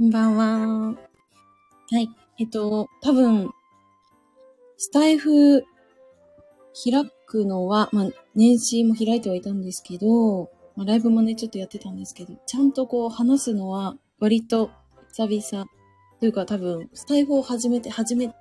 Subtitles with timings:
[0.00, 0.94] こんばんは。
[1.90, 2.08] はい。
[2.38, 3.50] えっと、多分、
[4.76, 5.64] スタイフ
[6.84, 14.70] 開くのは、まあ、年始も開いてはいたんですけど、まあ、ライブもね、ちょっとやってたんですけど、ちゃんとこう話すのは割と
[15.16, 15.66] 久々
[16.20, 18.32] というか多分、スタイフを始めて、始め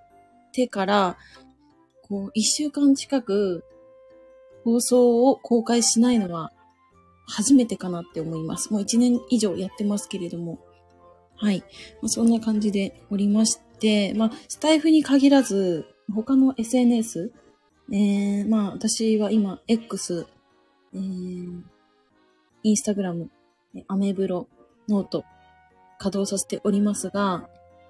[0.54, 1.18] てから、
[2.04, 3.64] こう、一週間近く
[4.64, 6.52] 放送を公開しないのは
[7.26, 8.72] 初めてかなって思います。
[8.72, 10.60] もう一年以上やってますけれども。
[11.38, 11.60] はい。
[12.02, 17.32] まあ、そんな感じでおりまして、まあ、スタイフに限らず、他の SNS、
[17.92, 20.28] えー、まあ、私は今、X、
[20.94, 21.62] えー、
[22.64, 23.30] インスタグラム、
[23.88, 24.48] アメブロ、
[24.90, 25.24] ノート、
[26.00, 27.50] 稼働させておりますが、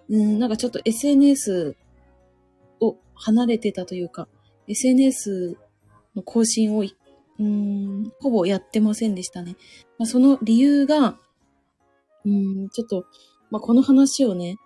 [0.10, 1.76] うん、なんかちょっと SNS
[2.80, 4.28] を離れてたというか、
[4.68, 5.58] SNS
[6.16, 6.86] の更新を、
[7.40, 9.56] うん、ほぼやってませんでしたね。
[9.98, 11.18] まあ、その理由が、
[12.26, 13.06] うん、ちょっと、
[13.50, 14.58] まあ、この話をね、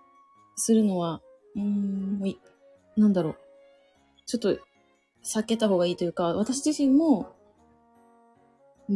[0.56, 1.20] するのは、
[1.56, 2.20] うん、
[2.96, 3.36] なんだろう。
[4.26, 4.58] ちょっと、
[5.24, 7.34] 避けた方がいいというか、私自身も、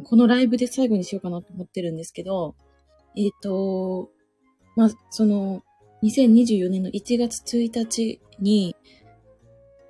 [0.04, 2.54] このライブで最後にしようかなと思ってるんですけど、
[3.16, 4.10] えっ、ー、と、
[4.74, 5.62] まあ、その、
[6.02, 8.76] 2024年の1月1日に、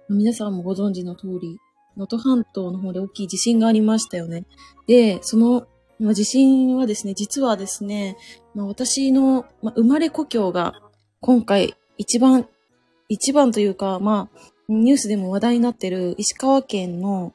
[0.08, 1.58] 皆さんもご存知の通り、
[1.96, 4.44] 能登半島の方で大きい地震がありましたよね。
[4.86, 5.66] で、その、
[6.14, 8.16] 地震はですね、実はですね、
[8.56, 10.80] まあ、私の、まあ、生まれ故郷が
[11.20, 12.48] 今回一番、
[13.10, 17.34] 一番というか、まあ、ニュースでも話題になってる石川県の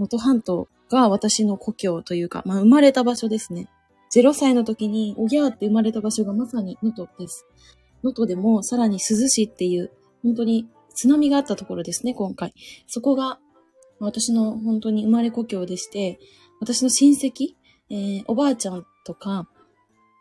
[0.00, 3.68] 能登半島が私の故郷というか、まあ、生まれた場所ですね。
[4.14, 7.44] 0歳の時に、おぎゃーって生まれた場所がまさに能登です。
[8.02, 9.90] 能登でもさらに珠洲市っていう、
[10.22, 12.54] 本当に津波があったところですね、今回。
[12.86, 13.38] そこが、
[13.98, 16.18] 私の本当に生まれ故郷でして、
[16.60, 17.56] 私の親戚、
[17.90, 19.48] えー、おばあちゃんとか、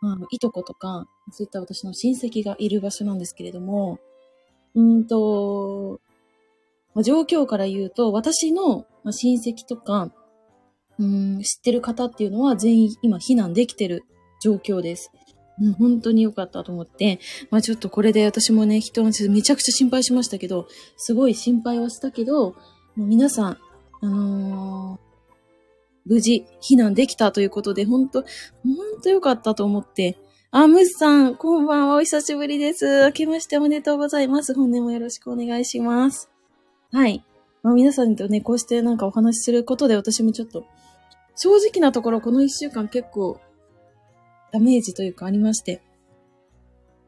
[0.02, 4.00] まあ、いとことか、そういった私の親戚がいる場所なんですけれども、
[4.76, 6.00] うんと、
[6.94, 10.12] まあ、状況から言うと、私の親戚とか、
[10.98, 14.04] うん、知ってる方っていうのは全員今避難できてる
[14.42, 15.12] 状況です。
[15.62, 17.20] うん、本当に良かったと思って、
[17.50, 20.68] まあちょっとこれで私もね、人のめちゃくちゃ心配しましたけど、
[20.98, 22.56] すごい心配はしたけど、
[22.96, 23.58] もう皆さん、
[24.02, 25.00] あの、
[26.06, 28.28] 無事避難できたということで、本当本
[29.02, 30.18] 当良かったと思って、
[30.52, 33.02] あ、ムスさん、こんばんは、お久しぶりです。
[33.06, 34.54] 明けましておめでとうございます。
[34.54, 36.30] 本年もよろしくお願いします。
[36.92, 37.26] はい。
[37.62, 40.66] まあ、皆さんとね、こうしてなんかお話しすることで私もちょっと、
[41.36, 43.42] 正直なところこの一週間結構
[44.54, 45.82] ダメージというかありまして。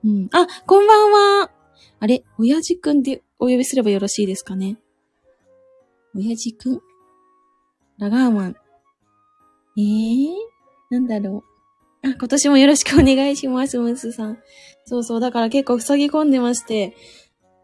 [0.03, 0.29] うん。
[0.33, 1.11] あ、こんばん
[1.43, 1.51] は。
[1.99, 4.77] あれ、親父くんでお呼びすればよろしいですかね？
[6.13, 6.81] 親父くん？
[7.97, 8.55] ラガーマン。
[9.77, 10.33] えー、
[10.89, 11.43] なんだろ
[12.03, 12.07] う。
[12.07, 14.39] あ、今年もよろしくお願いします、ムスさん。
[14.85, 16.95] そうそう、だから結構塞ぎ込んでまして、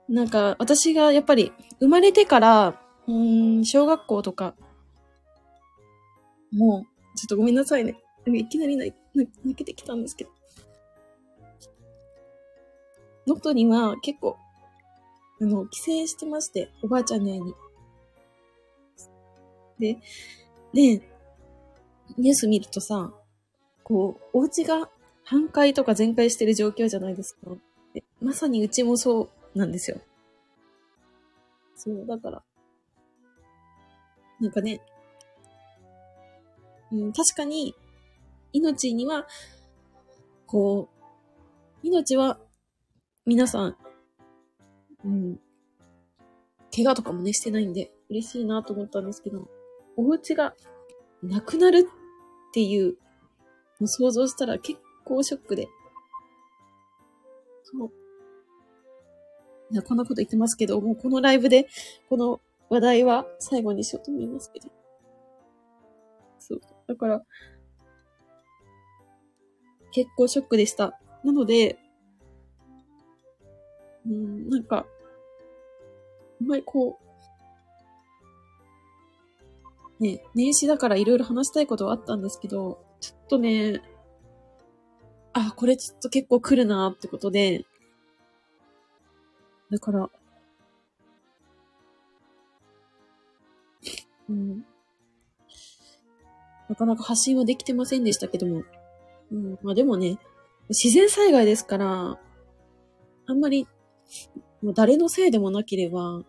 [0.08, 4.54] なんか、私がやっぱり、生まれてから、うん、小学校とか、
[6.52, 7.96] もう、ちょっとごめんなさいね。
[8.28, 8.94] いきなり泣
[9.56, 10.30] けてきたんですけど。
[13.26, 14.38] 能登には結構、
[15.42, 17.54] あの、帰省してまして、おばあちゃんの家に。
[19.80, 19.98] で、
[20.74, 21.13] で、
[22.18, 23.14] ニュース見るとさ、
[23.84, 24.90] こう、お家が
[25.24, 27.52] 半壊とか全壊してる状況じゃないですか。
[28.22, 29.98] まさにうちもそうなんですよ。
[31.76, 32.44] そう、だから。
[34.40, 34.82] なんかね、
[36.92, 37.76] うん、確かに、
[38.52, 39.28] 命には、
[40.46, 40.90] こ
[41.84, 42.40] う、命は、
[43.26, 43.78] 皆さん、
[45.06, 45.40] うん、
[46.76, 49.48] 怪我とかもね、してないんで、嬉しいなと思ったんですけど、
[49.96, 50.56] お家が
[51.22, 51.90] なくなる
[52.54, 52.98] っていう
[53.82, 55.68] の想像したら結構ショックで。
[57.64, 57.92] そう。
[59.72, 61.68] いや、こんなこと言ってますけど、もうこのライブで、
[62.10, 64.70] この話題は最後にしようと思いますけど。
[66.38, 66.62] そう。
[66.86, 67.24] だから、
[69.92, 71.00] 結構ショックでした。
[71.24, 71.80] なので、
[74.06, 74.86] うん、なんか、
[76.40, 77.03] あんまりこう、
[80.00, 83.82] ね、年始だからいろいろ話したいことはあったんですけど、ちょっとね、
[85.34, 87.66] あ、これちょっと結構来るなってことで、
[89.72, 90.10] だから、
[94.30, 94.66] うん。
[96.70, 98.64] なかなか発信はできてませんでしたけども、
[99.32, 100.18] うん、まあでもね、
[100.70, 102.20] 自然災害ですから、
[103.26, 103.68] あんまり、
[104.62, 106.24] もう誰のせいでもなければ、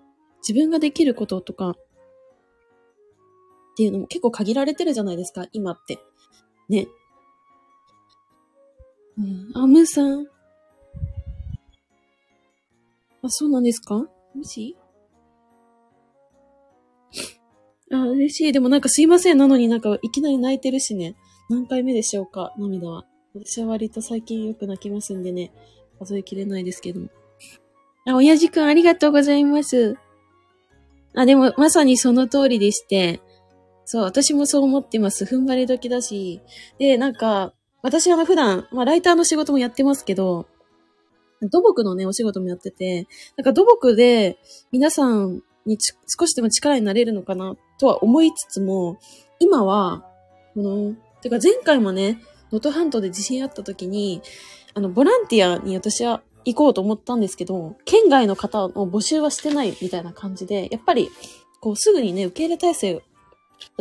[0.46, 1.76] 自分ができることとか、
[3.74, 5.98] っていうのも結構限られてるじゃないですか、今って。
[6.68, 6.86] ね。
[9.18, 10.26] うん、あ、ムーさん。
[13.22, 13.96] あ、そうなんですか？
[13.96, 14.08] も
[14.44, 14.76] し？
[17.92, 18.52] あ、嬉しい。
[18.52, 19.38] でもなんかすいません。
[19.38, 21.16] なのになんかいきなり泣いてるしね。
[21.48, 22.52] 何回目でしょうか？
[22.58, 23.06] 涙は。
[23.34, 25.52] 私は割と最近よく泣きますんでね。
[25.98, 27.08] 数えきれないですけども。
[28.06, 29.96] あ、親父くんありがとうございます。
[31.14, 33.20] あ、でもまさにその通りでして。
[33.84, 35.24] そう、私もそう思ってます。
[35.24, 36.40] 踏ん張り時だし。
[36.78, 37.52] で、なんか、
[37.82, 40.46] 私は普段、まあライターの仕事もやってますけど、
[41.42, 44.38] 土木のね、お仕事もやってて、なんか土木で
[44.72, 48.98] 皆さんに少しでも力になれるのかなとは思いつつも、
[49.38, 50.06] 今は、
[50.54, 52.20] この、てか前回もね、
[52.52, 54.22] 能登半島で地震あった時に、
[54.74, 61.10] あの、ボランティアに私は行こうと思ったんですけど、県外の方の募集はしてないみたいな感じで、やっぱり、
[61.60, 63.02] こう、すぐにね、受け入れ体制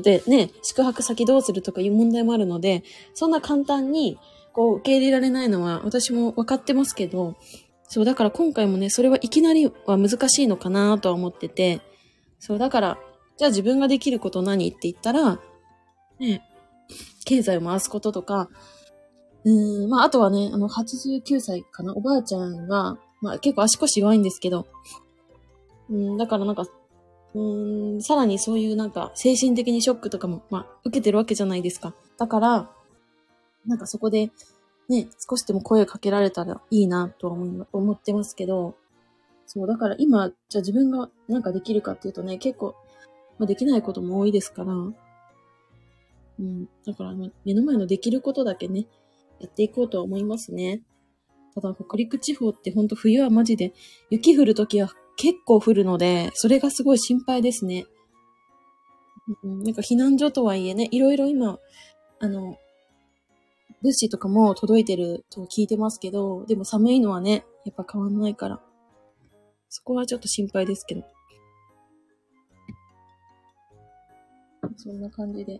[0.02, 2.84] でね、宿泊先どうするとかいう問題もあるので、
[3.14, 4.18] そんな簡単に、
[4.54, 7.36] こう、受け入れられないのは私も分かってますけど、
[7.88, 11.82] そう、だから今回もね、それはいきなりは難しいのかなとは思ってて、
[12.40, 12.98] そう、だから、
[13.38, 15.40] じゃあ自分ができること何って言ったら、
[16.20, 16.42] ね、
[17.26, 18.50] 経済を回すこととか、
[19.46, 24.68] うん、まあ、あとはね、あの、89歳かな、おばあちゃんが、まあ、結構足腰弱いんですけど、
[25.90, 26.66] うん、だからなんか、
[27.36, 31.96] うん、さらにそういうなんか、精神的にショックとかも、まあ、受けてるわけじゃないですか。
[32.18, 32.70] だから、
[33.66, 34.32] なんかそこで、
[34.90, 37.34] ね、少しでも声をかけられたらいいなとは
[37.72, 38.76] 思ってますけど、
[39.48, 42.76] そう、だから今、じゃあ自分がなんかできるかっていうとね、結構、
[43.40, 47.14] まあ、できないことも多いですから、うん、だから
[47.46, 48.88] 目の前のできることだけね、
[49.40, 50.82] やっていこうとは思いますね。
[51.56, 53.74] ただ、北陸地方ってほんと冬はマジで、
[54.10, 57.86] 雪降るときは結構降るので、それがすごい心配ですね。
[59.44, 61.60] うん、なんか避難所とはいえね、いろいろ今、
[62.20, 62.58] あの、
[63.82, 68.62] 物資とかも届いてると聞いてますけど、でも寒いのはね、やっぱ変わんないから。
[69.70, 71.04] そこはちょっと心配ですけど。
[74.78, 75.60] そんな感じで。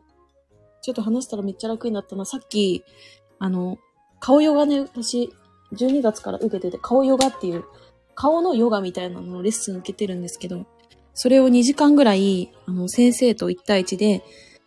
[0.82, 2.26] ちょっと話したらめっちゃ楽になったな。
[2.26, 2.84] さっき、
[3.40, 3.78] あの、
[4.20, 5.34] 顔ヨガね、私、
[5.74, 7.64] 12月から受けてて、顔ヨガっていう、
[8.16, 10.66] 顔のヨガみたいなののレッスン受けてるんですけど、
[11.14, 14.24] それを2時間ぐらい、あの、先生と1対1で、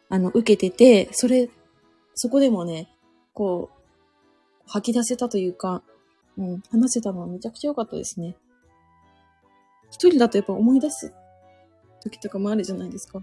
[0.09, 1.51] あの、受けてて、それ、
[2.15, 2.89] そこでもね、
[3.35, 3.77] こう、
[4.67, 5.83] 吐き出せたというか、
[6.39, 8.37] うん、話せたのはめちゃくちゃ良かったですね。
[9.91, 11.13] 一人だとやっぱ思い出す
[12.03, 13.23] 時とかもあるじゃないですか。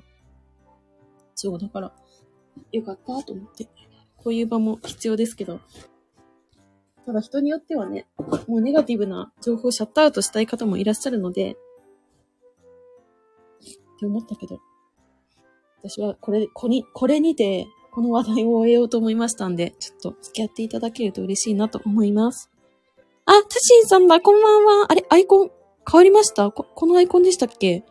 [1.35, 1.93] そう、だから、
[2.71, 3.67] よかったと思って。
[4.17, 5.59] こういう場も必要ですけど。
[7.05, 8.07] ただ人によってはね、
[8.47, 11.55] もうネガティブな情報をシャットアウトしたい方もいらっしゃるので、っ
[13.99, 14.59] て思ったけど、
[15.83, 22.49] 私はこれ、こに、これにて、この話題を終えようと思いましたんで、ちょっと付き合っていただけると嬉しいなと思います。
[23.25, 24.85] あ、タシンさんだ、こんばんは。
[24.89, 25.51] あれ、アイコン、
[25.89, 26.49] 変わりました？
[26.51, 27.83] こ、このアイコンでしたっけ？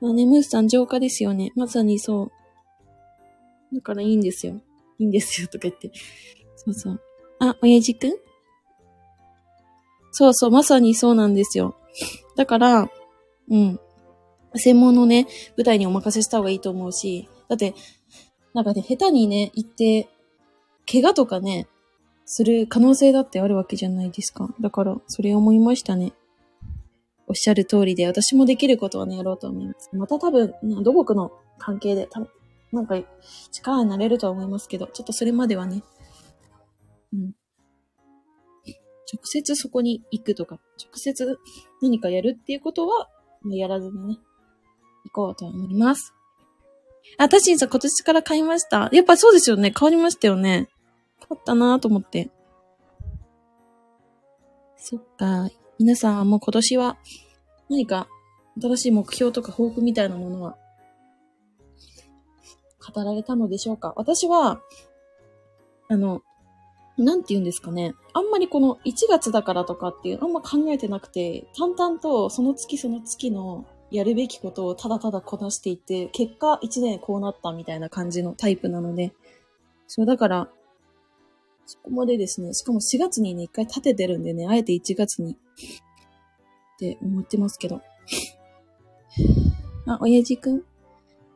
[0.00, 1.50] まあね、ムースさん浄化ですよね。
[1.56, 2.30] まさにそ
[3.72, 3.74] う。
[3.74, 4.60] だからいいんですよ。
[4.98, 5.90] いいんですよ、とか言って。
[6.64, 7.00] そうそう。
[7.40, 8.12] あ、親父くん？
[10.12, 11.74] そうそう、まさにそうなんですよ。
[12.36, 12.90] だから、
[13.50, 13.80] うん。
[14.54, 15.26] 専門のね、
[15.56, 17.74] 舞台にお任せした方がいいと思うし、だって、
[18.52, 20.08] なんかね、下手にね、行って、
[20.90, 21.66] 怪我とかね、
[22.24, 24.48] する可能性だってあるわけじゃないですか。
[24.60, 26.12] だから、それ思いましたね。
[27.26, 29.90] おっしゃる通りで、私もできることはね、やろうと思います。
[29.92, 32.20] また多分、土木の関係で、た
[32.70, 32.96] なんか、
[33.50, 35.82] 力になれるとは思いますけど、ちょっとそれまではね、
[37.14, 37.34] うん。
[39.12, 41.38] 直接そこに行くとか、直接
[41.80, 43.08] 何かやるっていうことは、
[43.50, 44.18] やらずにね、
[45.04, 46.14] 行こうと思います。
[47.18, 48.88] あ、タシンさん今年から買いました。
[48.92, 49.72] やっぱそうですよね。
[49.78, 50.68] 変わりましたよね。
[51.20, 52.30] 変わったなぁと思って。
[54.76, 55.48] そっか。
[55.78, 56.98] 皆さんはもう今年は
[57.68, 58.08] 何か
[58.60, 60.56] 新しい目標とか抱負みたいなものは
[62.92, 64.60] 語られたのでしょうか私は、
[65.88, 66.22] あの、
[66.96, 67.94] なんて言うんですかね。
[68.12, 79.12] あんまりこの1月だからとかっていう、あんま考えてなくて、淡々とその月その月のやるべきことをただただこなしていって、結果1年こうなったみたいな感じのタイプなので、
[79.86, 80.48] そう、だから、
[81.66, 85.36] そこまでですね、しかも4月にね、一回立ててるんでね、あえて1月に、っ
[86.78, 87.80] て思ってますけど。
[89.86, 90.62] あ、親父くん。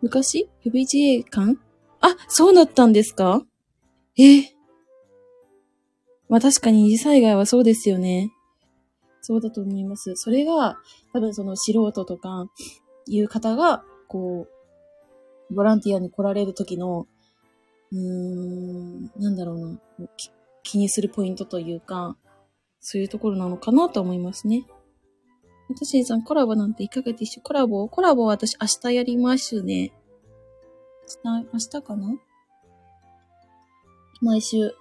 [0.03, 1.59] 昔 ?FBGA 館
[2.01, 3.43] あ、そうだったんですか？
[4.17, 4.58] え？
[6.29, 8.31] まあ確かに二次災害はそうですよね。
[9.21, 10.15] そうだと思います。
[10.17, 10.79] それが、
[11.13, 12.49] 多分その素人とか
[13.07, 14.47] いう方が、こ
[15.51, 17.07] う、ボランティアに来られる時の、
[17.91, 20.09] うーん、なんだろうな、
[20.63, 22.17] 気にするポイントというか、
[22.81, 24.67] そういうところなのかなと思いますね。
[25.69, 29.93] 私さん、コラボなんていかがでしょコラボコラボは私明日やりますね。
[31.25, 32.19] 明日、明日かな？
[34.21, 34.75] 毎週、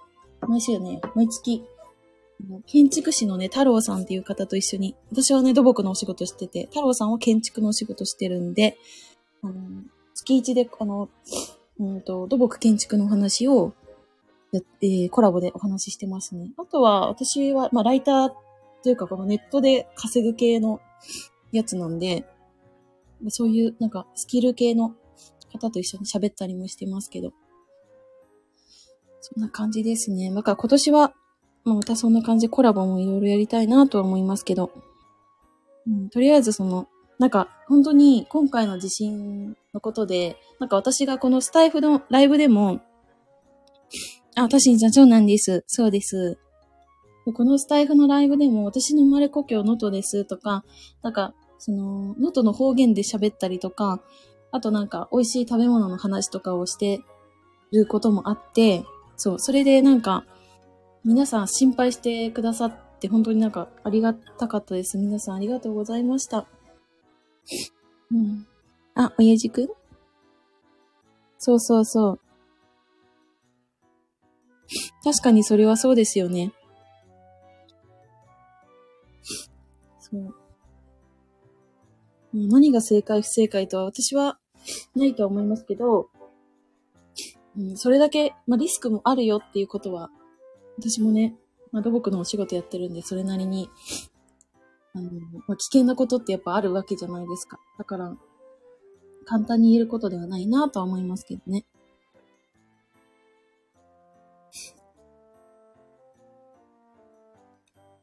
[0.46, 1.64] 毎週ね、毎月、
[2.66, 8.78] 建築士のね、太郎さんっていう方と一緒に、私はね、土木のお仕事してて、太郎さんは建築のお仕事してるんで、
[9.42, 9.54] あの、
[10.14, 11.08] 月一で、あの、
[11.80, 13.72] うんと、土木建築のお話を
[14.52, 16.50] や、えー、コラボでお話ししてますね。
[16.56, 18.30] あとは、私は、まあ、ライター
[18.82, 20.80] というか、このネットで稼ぐ系の
[21.52, 22.24] やつなんで、
[23.28, 24.94] そういう、なんか、スキル系の
[25.52, 27.32] 方と一緒に喋ったりもしてますけど。
[29.20, 30.32] そんな感じですね。
[30.32, 31.12] だから今年は、
[31.64, 34.70] まあ、またそんな感じでコラボもいろいろやりたいなとは思いますけど。
[35.86, 42.80] うん、とりあえずその、なんか、本当に今回の地震のことで、なんか私がこのスタイフのライブでも、
[44.36, 45.64] あ、私にそうなんです。
[45.66, 46.38] そうです。
[47.34, 50.64] このスタイフのライブでも私の生まれ故郷能登ですとか、
[51.02, 54.00] なんか、その、能登の方言で喋ったりとか、
[54.50, 57.00] あとなんか美味しい食べ物の話とかをして
[57.72, 58.84] ることもあって、
[59.18, 60.24] そう、それでなんか、
[61.04, 64.96] 皆さん心配してくださって本当になんかありがたかったです。
[64.96, 66.46] 皆さんありがとうございました。
[68.10, 68.46] うん。
[68.94, 69.68] あ、親父くん？
[71.38, 72.20] そうそうそう。
[75.04, 76.52] 確かにそれはそうですよね。
[80.00, 80.34] そう。
[82.34, 84.38] 何が正解不正解とは私は
[84.94, 86.10] ないと思いますけど、
[87.58, 90.10] うん、それだけ、まあ、リスクもあるよっていうことは、
[90.78, 91.34] 私もね、
[91.72, 93.68] まあ、土木のお仕事やってるんで、それなりに、
[94.94, 95.10] あの、
[95.48, 97.58] まあ、危険なことってやっぱあるわけじゃないですか。
[97.76, 98.16] だから、
[99.24, 101.66] 簡単に言えることではないなとは思いますけどね。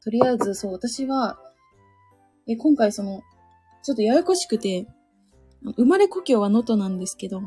[0.03, 1.39] とりあえず、そう、私は、
[2.45, 3.23] え、今回その、
[3.83, 4.85] ちょっとややこしくて、
[5.77, 7.41] 生まれ故郷は能登なんですけど、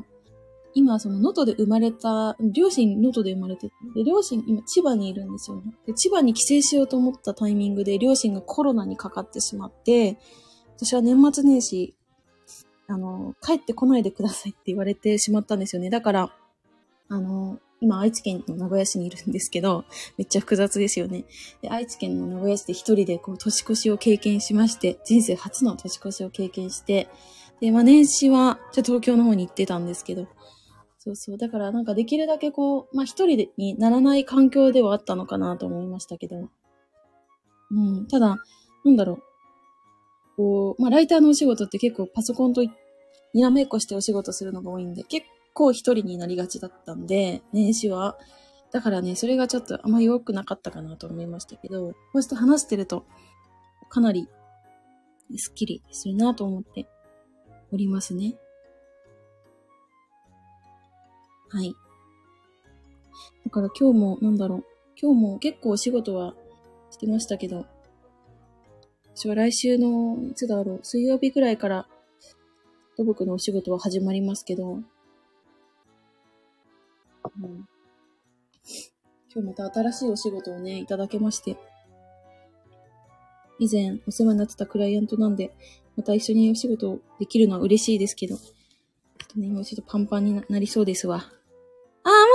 [0.78, 5.74] 今、その能登で生まれた、両親能登で生まれてで、両親今千葉にいるんですよね。
[5.86, 10.18] で、千葉に帰省しようと思ったタイミングで、両親がコロナにかかってしまって、
[10.76, 11.96] 私は年末年始、
[12.86, 15.90] あの、帰ってこないでくださいって言われてしまったんですよね。
[15.90, 16.32] だから、
[17.08, 19.84] あの、今愛知県の名古屋市にいるんですけど、
[20.16, 21.24] めっちゃ複雑ですよね。
[21.62, 27.08] で愛知県の名古屋市で一人でこう年越しを経験しまして、人生初の年越しを経験して、
[27.60, 30.28] で、まあ年始は、じゃ東京の方に行ってたんですけど、
[31.08, 31.38] そうそう。
[31.38, 36.50] だからなんかできるだけこう、まあ一人にならない環境ではあったのかなと思いましたけど。
[37.70, 38.06] うん。
[38.08, 38.36] ただ、
[38.84, 39.22] なんだろう。
[40.36, 48.18] こう、まあライターのお仕事って結構パソコンとにらめっこしてお仕事するのが多いんで、結構一人になりがちだったんで、年始は。
[48.70, 53.06] だからね、それがちょっとあんま良くなかったかなと思いましたけど、こうして話してると、
[53.88, 54.28] かなり、
[55.38, 56.86] スッキリするなと思って
[57.72, 58.34] おりますね。
[61.50, 61.74] はい。
[63.44, 64.64] だから今日も、なんだろう。
[65.00, 66.34] 今日も結構お仕事は
[66.90, 67.66] してましたけど、
[69.14, 71.88] 私は来週の、いつだろう、水曜日ぐらいから、
[72.96, 74.76] 土木のお仕事は始まりますけど、う
[77.46, 77.68] ん、
[79.34, 81.56] 今日また新しいお仕事をね、いただけまして。
[83.60, 85.52] 以前お世話になってたクライアントなんで、
[85.96, 88.42] また一緒にお仕事できるのは嬉しいですけど、ちょ
[89.24, 91.24] っとね、もうちょっとパンパンになりそうですわ。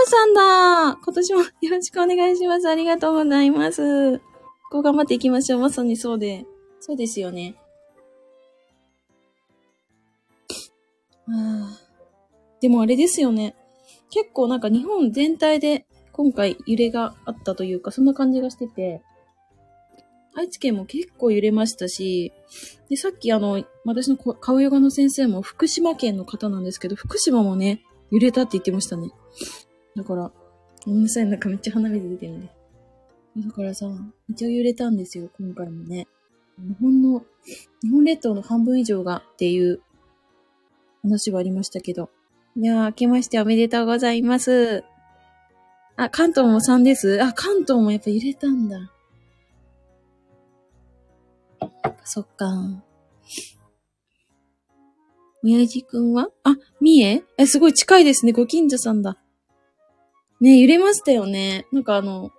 [0.05, 2.69] さんだ今年もよろしくお願いします。
[2.69, 4.19] ありがとうございます。
[4.71, 5.59] こう頑張っていきましょう。
[5.59, 6.45] まさにそうで。
[6.79, 7.55] そうですよね。
[11.29, 11.79] あ
[12.61, 13.55] でもあれですよね。
[14.09, 19.01] 結構なんか日本全体で今回揺れがあったというか、そんな感じがしてて、
[20.35, 22.31] 愛知県も結構揺れましたし、
[22.89, 27.81] で、さっきあの、私の顔ヨガの先生も福島県の方なんですけど、福島もね、
[28.11, 29.09] 揺れたって言ってましたね。
[29.95, 30.31] だから、
[30.85, 32.49] ごめんなさい、なんかめっちゃ鼻水出てるんで。
[33.37, 36.07] だからさ、めっちゃ揺れたんですよ、今回もね。
[36.57, 37.25] 日本の、
[37.81, 39.81] 日本列島の半分以上がっていう
[41.01, 42.09] 話はありましたけど、
[42.55, 44.83] いやー、明けましておめでとうございます。
[45.95, 47.23] あ、関東も3です？
[47.23, 48.91] あ、関東もやっぱ揺れたんだ。
[52.03, 52.47] そっか。
[55.43, 56.29] 親父くんは？
[56.43, 57.23] あ、三重？
[57.37, 58.31] え、すごい近いですね。
[58.31, 59.17] ご近所さんだ。
[60.43, 61.67] ね、揺れましたよね。
[61.71, 62.29] なんかあの、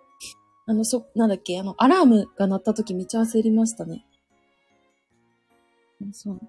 [0.66, 4.04] あの、そ、なんだっけ、あの、アラームが鳴った時めっちゃ焦りましたね。
[6.12, 6.40] そう。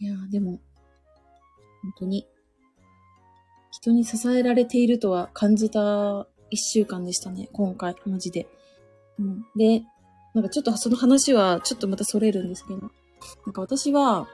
[0.00, 0.58] いやでも、
[1.82, 2.26] 本当に、
[3.70, 8.48] 人に支えられているとは感じた一週間でしたね、今回、マジで。
[9.20, 9.46] うん。
[9.54, 9.84] で、
[10.34, 12.80] なんかちょっとその話はちょっとまたそれるんですけど、
[13.46, 14.26] なんか私は、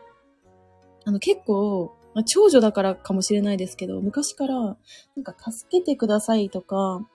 [1.04, 4.74] あの結構、まあ、長女だからかもしれないですけど、昔から、な
[5.20, 7.06] んか助けてくださいとか、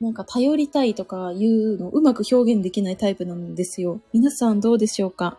[0.00, 4.00] なんか頼りたいとかいうのをうまく表現できないタイプなんですよ。
[4.12, 5.38] 皆さんどうでしょうか？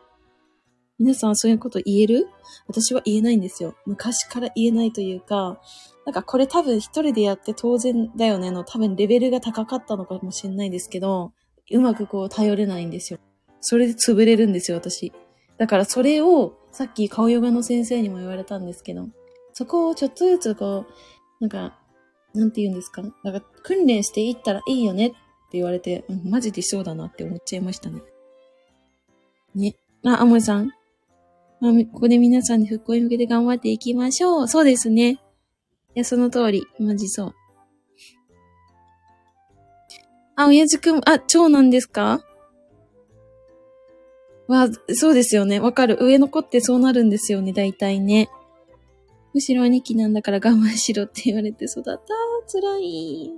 [0.99, 2.29] 皆さんそういうこと言える？
[2.67, 3.75] 私は言えないんですよ。
[3.85, 5.59] 昔から言えないというか、
[6.05, 11.33] なんかこれ多分一人でやって当然だよねの多分レベルが高かったのかもしれないですけど、
[11.71, 13.19] うまくこう頼れないんですよ。
[13.59, 15.11] それで潰れるんですよ、私。
[15.59, 19.09] だからそれをさっき顔ヨガの先生にも言われたんですけど、
[19.53, 20.93] そこをちょっとずつこう、
[21.39, 21.77] なんか
[22.33, 23.01] なんて言うんですか？
[23.23, 25.17] なんか訓練していったらいいよねって
[25.53, 28.01] 言われて、うん、マジでそうだなって思っちゃいましたね。
[29.55, 29.75] ね。
[30.05, 30.69] あ、アモさん。
[30.69, 30.71] あ、
[31.91, 34.47] ここで皆さんで復興に向けて頑張っていきましょう。
[34.47, 35.13] そうですね。
[35.13, 35.19] い
[35.95, 36.65] や、その通り。
[36.79, 37.35] マジそう。
[40.35, 42.21] あ、親父くん、あ、長男ですか？
[44.50, 45.60] わ、そうですよね。
[45.60, 45.98] わかる。
[46.01, 48.29] 上の子ってそうなるんですよね、大体ね。
[49.34, 52.01] むしろ兄貴なんだから我慢しろって言われて育った。
[52.51, 53.32] 辛い。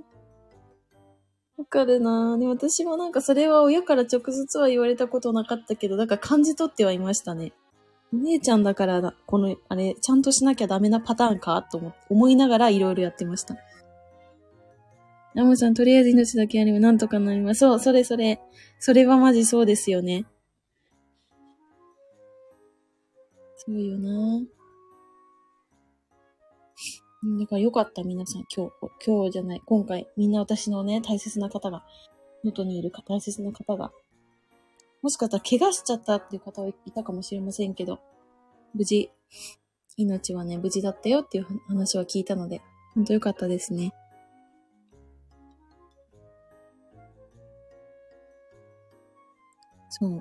[1.58, 7.52] わかるなで、私もなんかそれは親から直接は言われたことなかったけど、だから感じ取ってはいましたね。
[8.10, 13.56] お姉ちゃんだから、この、あれ、ちゃんとしなきゃダメなパターンかと思思いながらいろいろやってました。
[15.34, 17.60] ナムさん、とりあえず命だけあればなんとかなります。
[17.60, 18.40] そう、それそれ。
[18.78, 20.24] それはマジそうですよね。
[23.64, 24.40] そうよな
[27.38, 28.44] だからよかった、皆さん。
[28.52, 28.72] 今日、
[29.06, 31.84] 今日じゃない、今回、みんな私のね、大切な方が、
[32.42, 33.92] 能登にいるか大切な方が、
[35.02, 38.00] もしかしたら怪我しちゃったっていう方はいたかもしれませんけど、
[38.74, 39.12] 無事、
[39.96, 42.60] 命はね、無事だったよっていう話は聞いたので、
[42.96, 43.92] ほんとよかったですね。
[49.90, 50.18] そう。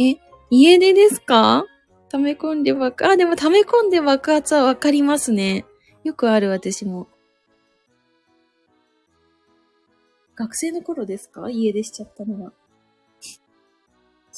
[0.00, 1.64] え、家出ですか？
[2.10, 5.66] 溜め込んで爆、あ、でも溜め込んで爆発はわかりますね。
[6.04, 7.06] よくある私も。
[10.34, 11.50] 学生の頃ですか？
[11.50, 12.52] 家出しちゃったのは。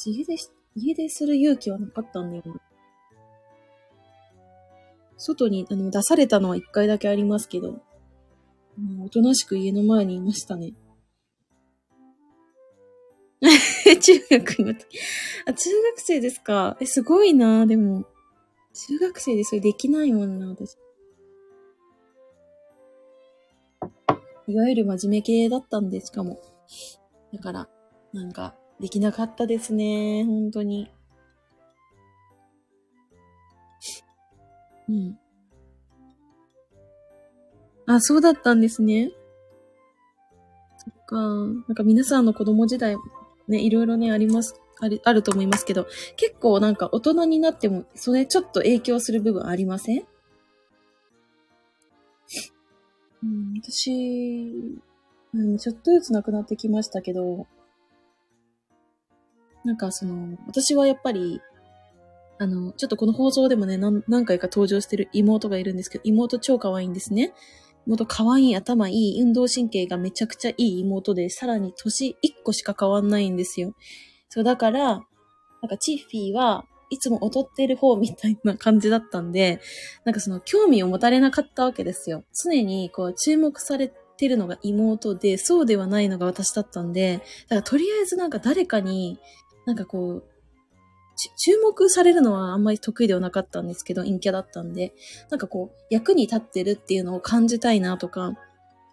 [0.05, 2.55] 家出し、家出する勇気はなかったんだよな。
[5.17, 7.81] 外にあの出されたのは一回だけありますけど、
[9.05, 10.73] おとなしく家の前にいましたね。
[13.97, 14.99] 中学の時。
[15.45, 16.77] あ、中学生ですか？
[16.79, 18.05] え、すごいなでも。
[18.73, 20.77] 中学生でそれできないもんな、私。
[24.47, 26.39] いわゆる真面目系だったんで、しかも。
[27.33, 27.69] だから、
[28.13, 30.23] なんか、できなかったですね。
[30.25, 30.91] 本当に。
[34.89, 35.19] うん。
[37.85, 39.11] あ、そうだったんですね。
[40.77, 41.15] そっか。
[41.15, 42.95] なんか皆さんの子供時代
[43.51, 45.85] ね、いろいろね、あります、ある、あると思いますけど、
[46.15, 50.03] 結構なんか大人になっても、それちょっと影響する部分ありません？
[53.23, 54.51] うん、私、
[55.33, 57.45] うん、ちょっとずつなくなってきましたけど、
[59.63, 61.39] なんかその、私はやっぱり、
[62.39, 67.33] あの、ちょっとこの放送でもね、何何回か登場してる妹がいるんですけど、妹超可愛いんですね。
[67.85, 73.73] 妹可愛い、頭いい、運動神経がめちゃくちゃいい妹で、さらに年1個しか変わんないんですよ。
[74.29, 75.01] そう、だから、
[75.61, 79.61] なんかチッフィーはいつも劣ってる方みたいな感じだったんで、
[80.03, 82.23] なんかその興味を持たれなかったわけですよ。
[82.33, 89.19] 常にこう注目されてるのが妹で、そうではないのが私だったんで、だからとりあえずなんか誰かに、
[89.65, 90.23] なんかこう、
[91.37, 94.93] 注目されるのはあんまり得意ではなかったんですけど、陰キャだったんで、
[95.29, 98.33] なんかこう、役に立ってるっていうのを感じたいなとか、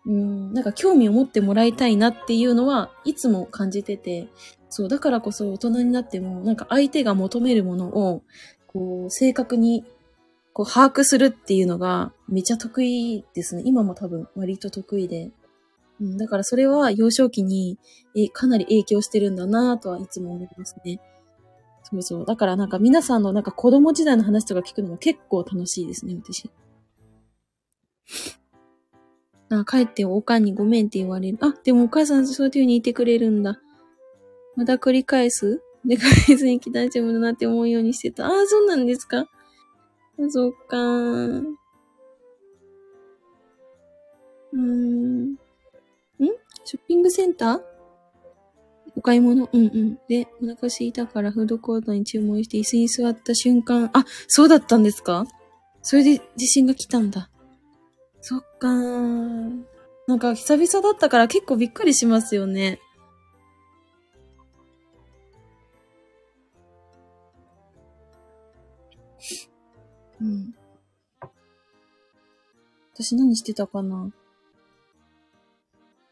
[0.06, 4.28] うん、なんか興味を持ってもらいたいなっていうのはいつも感じてて、
[4.70, 8.22] そう、だからこそ大人になっても、なんか相手が求めるものを、
[8.66, 9.84] こう、正確に、
[10.52, 13.62] こう、把握するっていうのがめちゃ得意ですね。
[13.64, 15.30] 今も多分割と得意で。
[16.00, 17.78] うん、だからそれは幼少期に
[18.14, 21.00] えかなり影響してるんだなぁとはいつも思いますね。
[21.90, 22.26] そうそう。
[22.26, 26.50] だからなんか皆さんのなんか子供時代の話とか聞くのも結構楽しいですね、私。
[29.50, 31.38] あ、帰っておかんにごめんって言われる。
[31.40, 33.58] あ、でもお母さんそういう風に言ってくれるんだ。
[34.56, 38.26] また繰り返すで、返ずに大丈夫だなって思うようにしてた。
[38.26, 39.26] ああ、そうなんですか、
[40.28, 41.42] そっかー。
[44.52, 45.32] うーん。
[45.32, 45.36] ん？
[46.64, 47.77] ショッピングセンター？
[48.98, 49.48] お買い物？
[49.52, 49.98] うんうん。
[50.08, 55.24] で、お腹空いたからフードコートに注文して椅子に座った瞬間、あ、そうだったんですか？
[55.82, 57.30] それで地震が来たんだ。
[58.20, 59.62] そっかー。
[60.08, 62.80] なんか久々だったから結構びっくりしますよね。
[70.20, 70.54] うん。
[72.94, 74.10] 私何してたかな？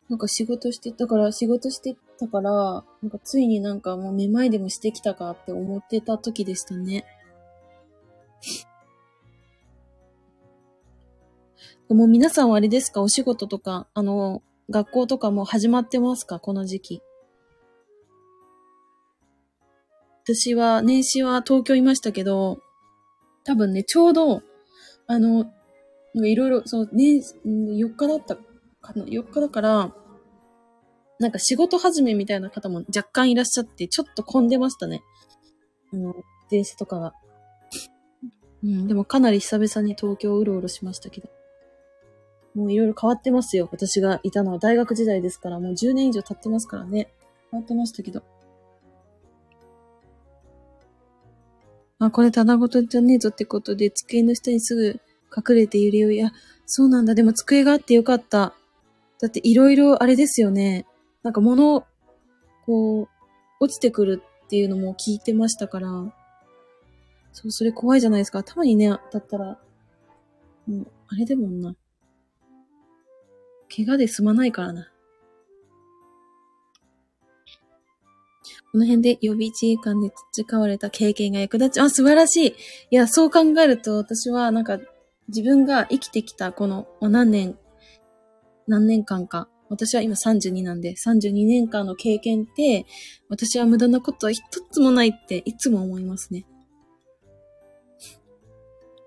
[0.09, 7.05] なんか仕事して、だから仕事してたから、なんかついになんかもうめまいでもしてきたかって思ってた時でしたね。
[11.89, 13.01] もう皆さんはあれですか？
[13.03, 16.41] お仕事とか、あの、学校とかも始まってますか？
[16.41, 17.03] この時期。
[20.25, 22.59] 私は、年始は東京いましたけど、
[23.45, 24.43] 多分ね、ちょうど、
[25.07, 25.53] あの、
[26.17, 28.37] いろいろ、そう、ね、4日だった
[28.87, 29.95] かな、4日だから、
[31.19, 35.03] なんか仕事始めみたいな方も若干いらっしゃって、ちょっと混んでましたね。
[35.93, 36.15] あの、
[36.51, 37.15] 電車とかが。
[38.63, 41.29] うん、でもかなり久々に東京をうろうろしましたけど。
[42.55, 43.69] もういろいろ変わってますよ。
[43.71, 47.13] 私がいたのは大学時代ですから、もう10年以上経ってますからね。
[47.51, 48.23] 変わってましたけど。
[51.99, 55.01] あ、これただごとじゃねえぞってことで、机の下にすぐ
[55.37, 56.17] 隠れて揺れよい。
[56.17, 56.33] や、
[56.67, 57.15] そうなんだ。
[57.15, 58.55] でも机があってよかった。
[59.21, 60.87] だっていろいろあれですよね。
[61.23, 61.87] なんか物、
[62.67, 63.09] こう、
[63.61, 65.89] 落ちてくるっていうのも聞いてましたから。
[67.33, 68.43] そう、それ怖いじゃないですか。
[68.43, 69.59] たまにね、だったら、
[70.67, 71.75] もう、あれでもんな。
[73.75, 74.91] 怪我で済まないからな。
[78.73, 82.55] この辺で予備自衛官で培われた経験が役立ち、あ、素晴らしい。
[82.91, 84.79] いや、そう考えると、私はなんか、
[85.29, 87.59] 自分が生きてきたこの、何年、
[88.67, 89.49] 何年間か。
[89.69, 92.87] 私は今32なんで、32年間の経験って、
[93.29, 96.47] 私は無駄なことは一つもないっていつも思いますね。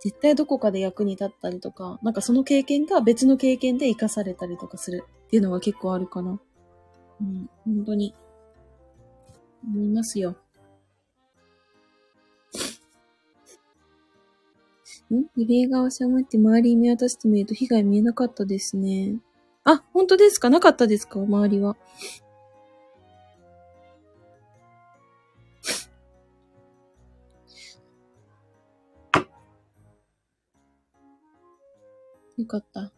[0.02, 6.39] 絶対どこかで役に立ったりとか、なんかその経験が別の経験で活かされたりとかするっていうのが結構あるかな。
[7.22, 8.15] うん、本当に。
[9.63, 10.36] 思いますよ。
[15.12, 15.26] ん？
[15.36, 19.15] 指輪が収まって周り見渡してみると被害見えなかったですね。
[19.72, 20.50] あ、本当ですか？
[20.50, 21.20] なかったですか？
[21.20, 21.78] 周りは。
[32.38, 32.82] よかった。
[32.82, 32.92] い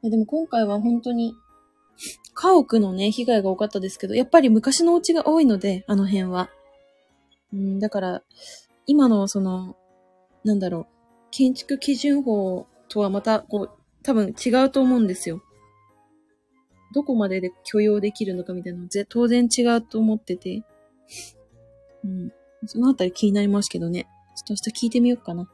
[0.00, 1.34] や、でも今回は本当に
[2.32, 6.48] 家屋のね、被害が多かったですけど、やっぱり昔のお家が多いので、あの辺は。
[7.52, 8.22] うん、だから、
[8.86, 9.76] 今のその、
[10.44, 10.86] なんだろう、
[11.30, 15.42] 建築基準法とはまた、こう、多分違うと思うんですよ。
[16.94, 20.62] どこまでで許容できるのかみたいなのは当然違うと思ってて。
[22.04, 22.32] うん。
[22.66, 24.06] そのあたり気になりますけどね。
[24.36, 25.48] ちょっと明日聞いてみようかな。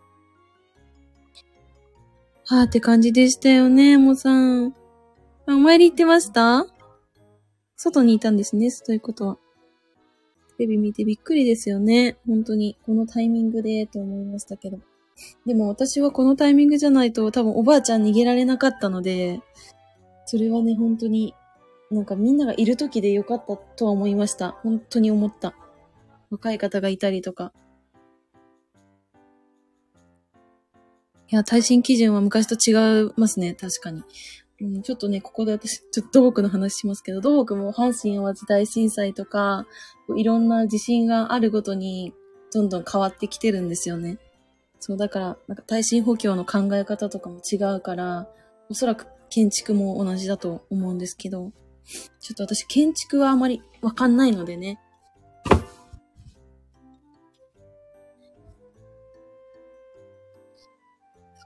[2.45, 4.75] はぁって感じでしたよね、もさん。
[5.47, 6.67] あお参り行ってました？
[7.77, 9.39] 外にいたんですね、そういうことは。
[10.59, 12.19] テレビ見てびっくりですよね。
[12.27, 12.77] 本当に。
[12.85, 14.79] このタイミングで、と思いましたけど。
[15.47, 19.41] でも私はこのタイミングじゃないと多分おばあちゃん逃げられなかったので、
[20.27, 21.35] それはね、本当に、
[21.91, 24.53] なんかみんながいる時でよかったとは思いました。
[24.63, 25.55] 本当に思った。
[26.31, 27.53] 若い方がいたりとか。
[31.33, 34.03] いや、耐震基準は昔と違いますね、確かに。
[34.61, 39.67] うん、ちょっとね、ここで私、ちょっと土木の話しますけど、土木も阪神淡路大震災とか、
[40.17, 42.13] いろんな地震があるごとに、
[42.53, 44.19] どんどん変わってきてるんですよね。
[44.81, 48.29] そう、だから、なんか耐震補強の考え方とかも違うから、
[48.69, 51.53] おそらく建築も同じだと思うんですけど、
[52.21, 54.81] ちょっと私建築はあまりわかんないのでね。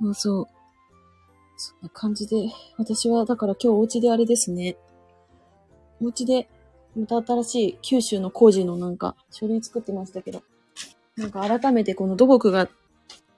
[0.00, 0.46] そうそう。
[1.56, 2.36] そんな感じで、
[2.76, 4.76] 私はだから今日お家であれですね。
[6.00, 6.48] お家で、
[6.96, 10.42] また新しい九州の工事のなんか書類作ってましたけど、
[11.16, 12.68] なんか改めてこの土木が、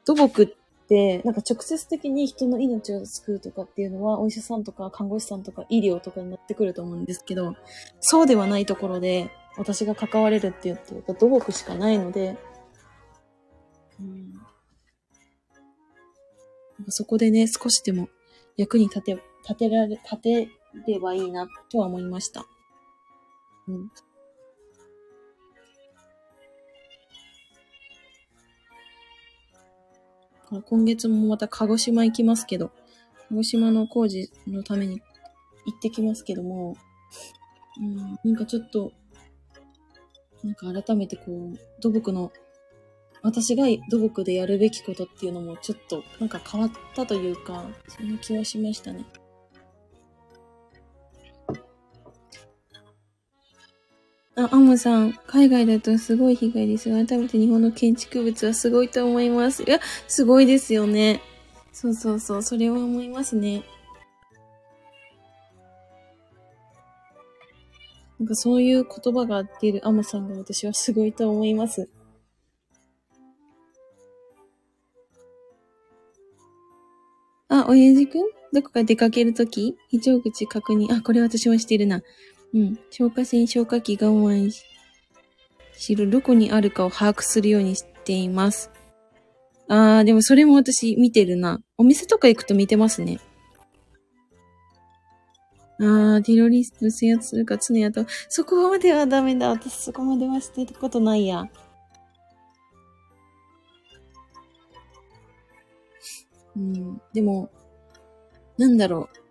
[0.06, 0.46] 土木っ
[0.88, 7.54] て、なんか直接的に人の命を救うとかっていうのは、お医者さんとか看護師さんとか医療とかになってくると思うんですけど、
[8.00, 12.36] そうではないところで、私が関われるって言ってると土木しかないので、
[14.00, 14.32] うん
[16.88, 18.08] そこでね、少しでも
[18.56, 20.48] 役に立て、立てられ、立て
[20.86, 22.46] ればいいな、とは思いました。
[23.68, 23.90] うん。
[30.50, 32.70] 今月もまた鹿児島行きますけど、
[33.28, 35.00] 鹿児島の工事のために
[35.66, 36.76] 行ってきますけども、
[37.80, 38.92] うん、なんかちょっと、
[40.44, 42.32] なんか改めてこう、土木の
[43.22, 49.04] 私が土木でやるべきことっていうのもちょっとなんか変わったというか、そんな気はしましたね。
[54.38, 59.62] あ、アムさん、海外だとすごい被害ですが、改めて日本の建築物はすごいと思います。
[59.62, 61.22] いや、すごいですよね。
[61.72, 63.64] そうそうそう、それは思いますね。
[68.18, 71.88] なんかそういう言葉が出るアムさんが私はすごいと思います。
[77.48, 78.22] あ、親父くん？
[78.52, 79.76] どこか出かけるとき？
[79.88, 80.94] 非常口確認。
[80.94, 82.02] あ、これ私はしてるな。
[82.56, 82.78] うん。
[82.90, 84.50] 消火栓、消火器我慢
[85.74, 88.70] しろ、どこにあるかを把握するようにしています。
[89.68, 91.60] あー、でもそれも私見てるな。
[91.76, 93.20] お店とか行くと見てますね。
[95.78, 98.06] あー、テロリスト制圧するか常やと。
[98.30, 99.50] そこまではダメだ。
[99.50, 101.44] 私そこまではしてたことないや。
[106.56, 107.50] うん、でも、
[108.56, 109.25] なんだろう。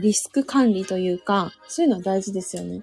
[0.00, 2.82] リスク管理というか、そういうのは大事ですよね。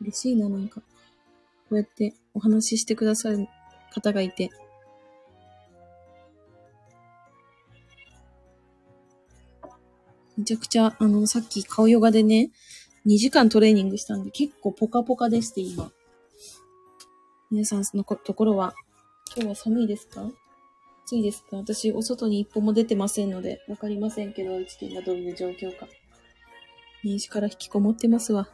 [0.00, 0.80] 嬉しいな、なんか。
[0.80, 0.86] こ
[1.70, 3.46] うやってお話ししてくださる
[3.94, 4.50] 方がいて。
[10.36, 12.50] めちゃくちゃ、あの、さっき顔ヨガでね、
[13.06, 15.90] 2時間トレーニングしたんで、結構ポカポカでして、今。
[17.50, 18.74] 皆さんのところは
[19.36, 20.30] 今日は寒いですか？
[21.12, 21.58] 暑いですか？
[21.58, 25.86] 私、お外に一歩も出てませんので、わかりませんけど、うち県がどういう状況か。
[27.04, 28.48] 年始から引きこもってますわ。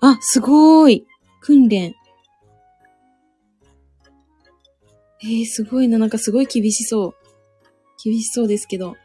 [0.00, 1.06] あ、すごーい
[1.40, 1.94] 訓練。
[5.22, 5.98] えー、すごいな。
[5.98, 7.14] なんかすごい厳しそう。
[8.04, 8.96] 厳しそうですけど。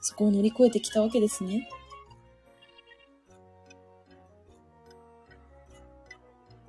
[0.00, 1.68] そこを乗り越えてきたわけですね。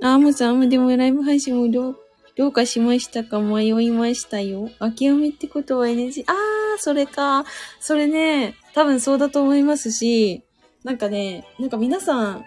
[0.06, 1.98] あ、もさん、でもライブ配信もどう、
[2.36, 3.40] どうかしましたか？
[3.40, 4.70] 迷いましたよ。
[4.80, 6.26] 諦めってことは NG。
[6.28, 6.36] あー、
[6.78, 7.46] それか。
[7.80, 10.44] それね、多分そうだと思いますし、
[10.84, 12.46] なんかね、なんか皆さん、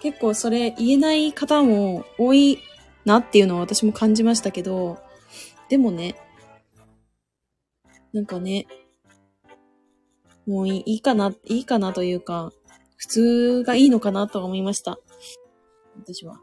[0.00, 2.58] 結構それ言えない方も多い
[3.04, 4.98] なっていうのは私も感じましたけど、
[5.68, 6.16] でもね、
[8.12, 8.66] なんかね、
[10.48, 12.50] もういいかな、いいかなというか、
[12.96, 14.98] 普通がいいのかなと思いました。
[16.02, 16.40] 私は。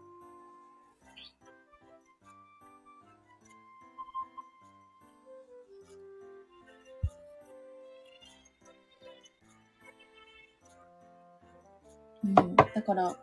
[12.26, 13.16] うん、だから、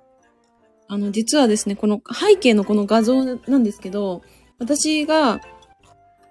[0.89, 4.23] あの、実はですね、この背景のこの画像なんですけど、
[4.59, 5.41] 私が、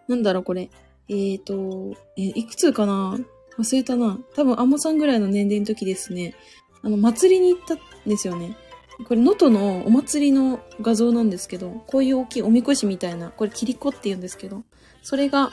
[0.08, 0.70] なんだろう、これ。
[1.10, 3.20] えっ、ー、と、えいくつかな？
[3.58, 4.20] 忘れたな。
[4.36, 6.36] 多分、アモさんぐらいの年齢の時ですね、
[6.84, 8.56] あの、祭りに行ったんですよね。
[9.08, 14.64] これ、能登のお祭りの画像なんですけど、こういう大きいおみこしみたいな、これ、キリコって言うんですけど、
[15.02, 15.52] それが、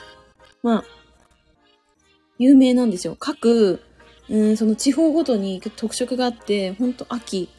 [0.61, 0.83] まあ、
[2.37, 3.15] 有名なんですよ。
[3.19, 3.81] 各
[4.29, 7.49] うん、その地方ごとに特色があって、ほんと秋、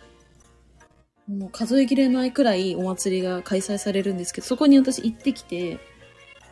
[1.28, 5.78] もう数えきれないくらいお祭りが開催されるんですけど、そこに私行ってきて、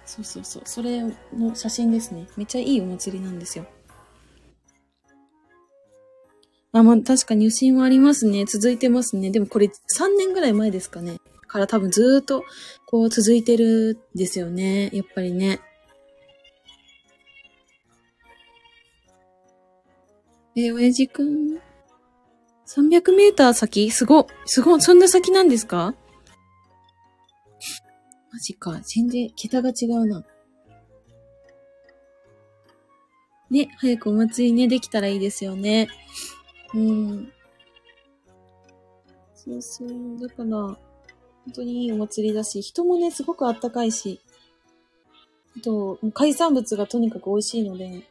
[0.04, 1.02] そうそうそう、それ
[1.36, 2.26] の写真ですね。
[2.36, 3.66] めっちゃいいお祭りなんですよ。
[6.72, 8.44] あ、まあ、確かに余震はありますね。
[8.44, 9.30] 続いてますね。
[9.30, 9.70] でもこれ3
[10.16, 11.18] 年ぐらい前ですかね。
[11.46, 12.44] から多分ずっと
[12.86, 14.90] こう続いてるんですよね。
[14.92, 15.60] やっぱりね。
[20.58, 21.60] えー、親父くん。
[22.66, 23.90] 300メーター先？
[23.92, 25.94] すご、すご、そんな先なんですか？
[28.32, 28.80] マジか。
[28.80, 30.24] 全然、桁が違うな。
[33.50, 35.88] ね、早くお祭りね、できたらいいですよね。
[36.74, 37.32] うん。
[39.34, 39.88] そうそう。
[40.20, 40.76] だから、本
[41.54, 44.20] 当にいいお祭りだし、人もね、すごくあったかいし、
[45.56, 48.02] あと、海産物がとにかく美味しいので、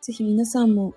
[0.00, 0.94] ぜひ皆さんも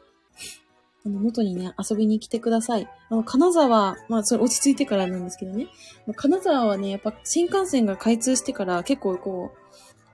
[1.05, 2.87] あの、能登にね、遊びに来てください。
[3.09, 5.67] あの、金沢、まあ、それ落ち着いてからなんですけどね。
[6.15, 9.57] 金沢はね、やっぱ新幹線が開通してから結構こう、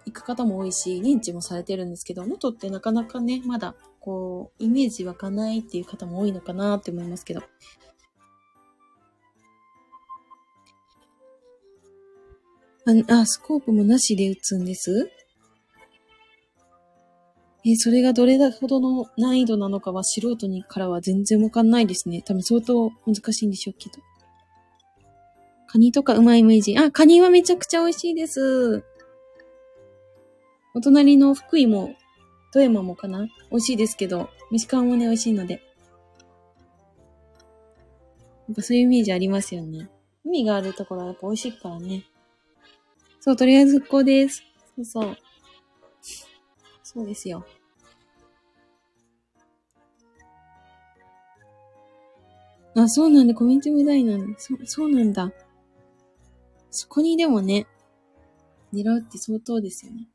[0.06, 7.42] 行く方も多いし、認知もされてるんですけど、能登ってなかなかね、まだ、こう、イメージ湧かないっていう方も多いのかなって思いますけど。
[12.88, 15.12] あ、あスコープもなしで撃つんです？
[17.70, 22.24] えー、それがどれだほどの難易度なのかは素人にからは全然わかんないですね。
[22.24, 24.04] 多分相当難しいんでしょうけど。
[25.68, 26.78] カニとかうまいイメージ。
[26.78, 28.84] あ、カニはめちゃくちゃ美味しいです。
[30.74, 31.96] お隣の福井も、
[32.54, 33.28] 富山もかな？
[33.52, 35.54] 美味しいですけど、飯缶もね、美味しいので。
[35.56, 35.60] や
[38.54, 39.90] っぱそういうイメージありますよね。
[40.26, 42.04] 海があるところはやっぱ美味しいからね。
[43.20, 44.44] そう、とりあえず復興です。
[44.76, 45.18] そうそう。
[46.82, 47.46] そうですよ。
[52.76, 53.34] あ、そうなんだ。
[53.34, 54.40] コミュニティ無題なんだ。
[54.40, 55.32] そ、そうなんだ。
[56.72, 57.66] そこにでもね、
[58.74, 60.08] 狙うって相当ですよね。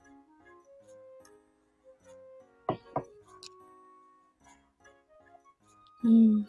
[6.05, 6.47] うん。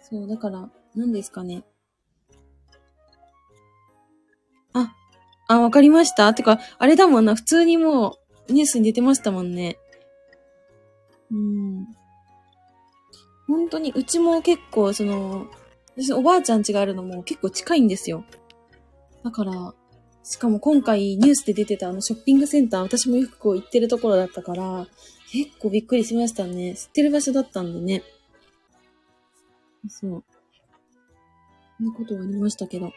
[0.00, 1.62] そう、だから、何ですかね。
[5.48, 9.78] あ、わかりましたてか、あれだもんな、普通にもう、ニュースに出てましたもんね。
[11.30, 11.86] うん。
[13.46, 15.46] 本当に、うちも結構、その、
[15.96, 18.24] 私おばあちゃん家があるのも結構近いんですよ。
[19.22, 19.74] だから、
[20.24, 24.86] しかも今回ニュースで出てたあのショッピングセンター、私もよくこう行ってるところだったから、
[25.30, 26.74] 結構びっくりしましたね。
[26.74, 28.02] 知ってる場所だったんでね。
[29.88, 30.24] そう。
[31.78, 32.92] そんなことはありましたけど。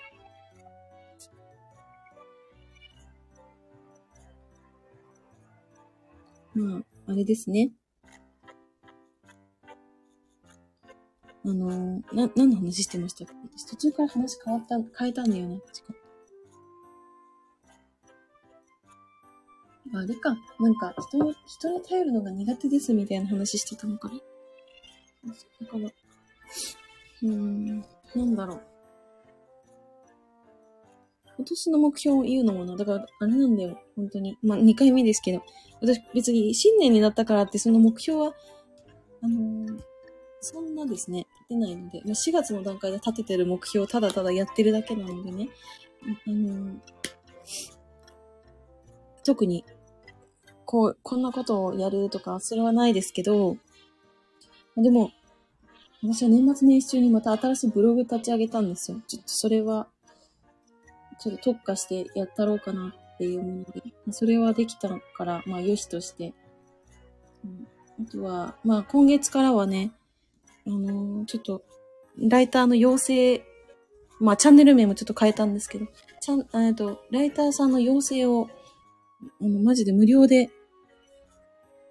[6.56, 7.72] まあ、あれですね。
[11.44, 13.34] あのー、な、何の話してましたっけ？
[13.70, 15.94] 途中から話変わった、変えたんだよね、確か。
[19.94, 20.36] あれか。
[20.60, 24.16] なんか、人に、人に頼るのが苦手ですみたいな話してたのかな。
[24.16, 24.22] だ
[25.68, 28.75] から、うーん、なんだろう。
[31.38, 34.38] 今年の目標を言うのもな、だから、あれなんだよ、本当に。
[34.42, 35.44] まあ、2回目ですけど。
[35.82, 38.34] 私、別に新年になったからって、その目標は、
[39.22, 39.80] あのー、
[40.40, 45.50] そんなですね、立てないので、まあ、4月の段階で立ててる目標をただただやってるだけなのでね、
[46.26, 46.80] あのー、
[49.26, 49.66] 特に、
[50.66, 53.58] こう、こんなことをやるとか、それはないですけど、
[54.78, 55.12] でも、
[56.04, 59.02] 私は年末年始中にまた新しいブログ立ち上げたんですよ。
[59.08, 59.88] ちょっとそれは、
[61.20, 66.34] ちょっと特化してやったろうかなっていうもので、それはできたから、まあ、良しとして。
[67.44, 67.68] うん、
[68.06, 69.92] あとは、まあ、今月からはね、
[70.68, 71.64] あのー、ちょっと、
[72.18, 73.44] ライターの養成、
[74.20, 75.88] まあ、チャンネル名もちょっと変えたんですけど、
[76.22, 78.50] ちゃん、えっと、ライターさんの養成を、
[79.42, 80.50] あの、マジで無料で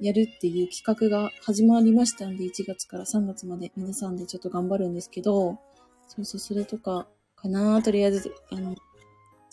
[0.00, 5.58] やるっていう企画が始まりましたんで、1月から3月まで皆さんでちょっと頑張るんですけど、
[6.08, 7.06] そうそう、それとか
[7.36, 8.74] かなとりあえず、あの、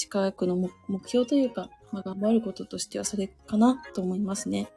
[0.02, 4.72] 近くの目標というか、まあ、頑張ることとしてはそれかなと思いますね。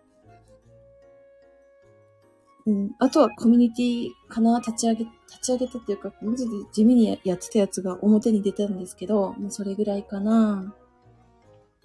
[2.66, 2.90] うん。
[2.98, 10.74] あとはコミュニティかな立ち上げ、立ち上げたっていうか、マジで地味にやってたやつが表に出たんですけど、もうそれぐらいかな。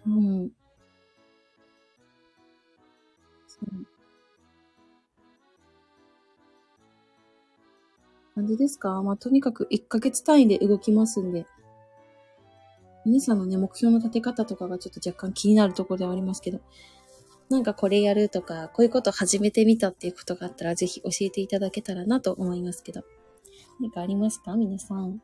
[0.06, 0.52] うん。
[3.48, 3.70] そう
[8.36, 9.02] 感じですか？
[9.04, 11.46] まあ、とにかく1ヶ月単位で動きますんで、
[13.10, 16.60] 皆さんのね、目標の立て方とかがちょっと若干気になるところではありますけど、
[17.50, 23.02] なんかこれやるとか、こういうこと始めてみたっていうことがあったら、ぜひ教えていただけたらなと思いますけど。
[23.80, 25.24] 何かありますか皆さん。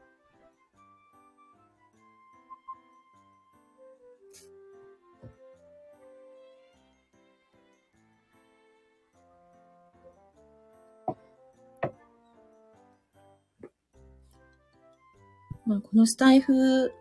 [15.67, 16.91] まあ、このスタイフ、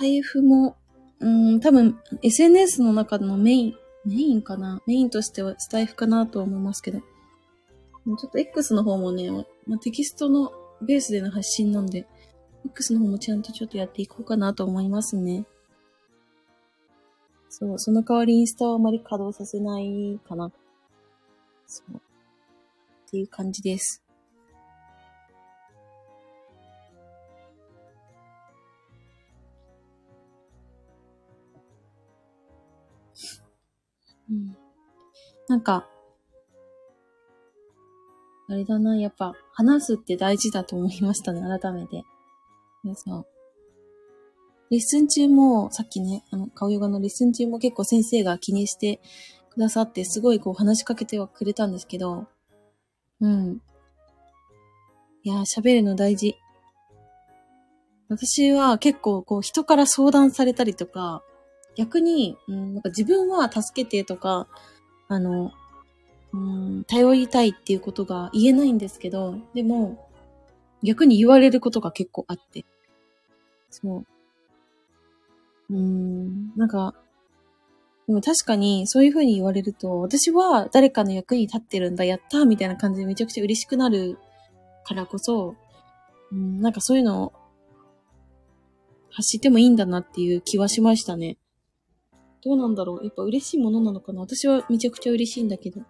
[0.00, 0.78] スタイフも、
[1.18, 3.74] うん、多分、SNS の中のメイン、
[4.06, 4.80] メインかな？
[4.86, 7.00] メインとしてはスタイフかなと思いますけど。
[7.00, 9.30] ちょっと X の方もね、
[9.66, 12.06] まあ、テキストのベースでの発信なんで、
[12.64, 15.44] X の方もちゃんとちょっとやっていこうかなと思いますね。
[17.50, 20.50] そう、その代わりインスタはあまり稼働させないかな。
[21.66, 21.96] そう。
[21.96, 22.00] っ
[23.10, 23.99] ていう感じです。
[35.50, 35.88] なんか、
[38.48, 42.04] あれだな、やっぱ、話すって大事だと思いましたね、改めて。
[42.84, 43.26] でさん、
[44.70, 49.00] レッスン中も、さっきね、あの、顔ヨガのレッスン中も結構先生が気にして
[49.52, 52.28] くださって、すごいこう話しかけてはくれたんですけど、
[53.20, 53.60] うん。
[55.24, 56.36] いや喋るの大事。
[58.08, 61.24] 私は結構こう人から相談されたりとか、
[61.74, 64.46] 逆に、うん、なんか自分は助けてとか、
[65.10, 65.52] あの、
[66.32, 70.08] うん、頼りたいっていうことが言えないんですけど、でも、
[70.84, 72.64] 逆に言われることが結構あって。
[73.70, 74.04] そ
[75.68, 75.74] う。
[75.74, 76.94] うん、なんか、
[78.06, 84.16] でも確かにそういう風に言われると、私は誰かの役に立ってるんだ、やったみたいな感じでめちゃくちゃ嬉しくなる
[84.84, 85.56] からこそ、
[86.30, 87.32] うん、なんかそういうのを
[89.10, 91.36] 発してもいいんだなっていう気はしましたね。
[92.42, 95.82] どうなんだろうやっぱ嬉しいものなのかな私はめちゃくちゃ嬉しいんだけど。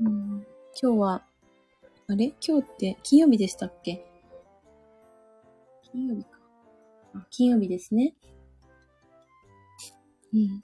[0.00, 0.46] うん、
[0.80, 1.22] 今日は、
[2.08, 2.32] あれ？
[2.40, 4.04] 今日って金曜日でしたっけ？
[5.92, 6.30] 金曜日か。
[7.14, 8.14] あ、金曜日ですね。
[10.32, 10.62] うん。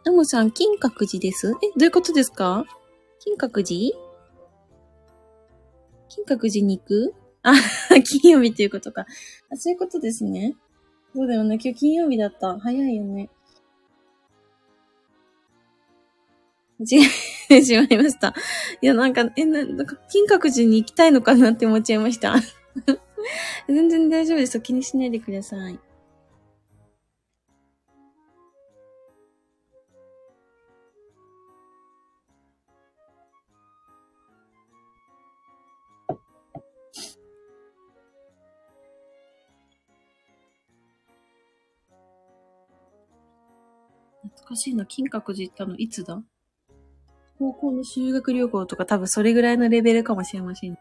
[0.00, 1.48] んともさん、金閣寺です？
[1.62, 2.64] え、どういうことですか？
[3.20, 3.98] 金閣寺？
[6.08, 7.14] 金閣寺に行く？
[7.42, 7.54] あ、
[8.04, 9.06] 金曜日っていうことか。
[9.50, 10.56] あ、そういうことですね。
[11.14, 11.58] そうだよね。
[11.62, 12.58] 今日金曜日だった。
[12.58, 13.30] 早いよね。
[16.80, 17.08] 違え
[17.48, 18.34] て しまいました。
[18.82, 22.34] いや、なんか、え、なんか、金閣寺に行きたいのかなって思っちゃいました。
[23.66, 24.60] 全然大丈夫です。
[24.60, 25.78] 気にしないでください。
[44.46, 44.86] 懐かしいな。
[44.86, 46.22] 金閣寺行ったのいつだ？
[47.38, 50.78] 高校の修学旅行とか多分それぐらいのレベルかもしれません。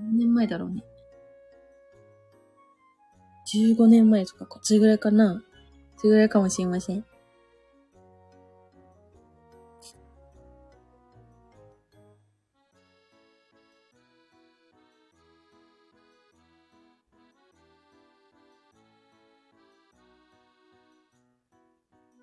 [0.00, 0.82] 何年前だろうね。
[3.54, 5.42] 15年前とか、こっちぐらいかな。
[5.96, 7.04] それぐらいかもしれません。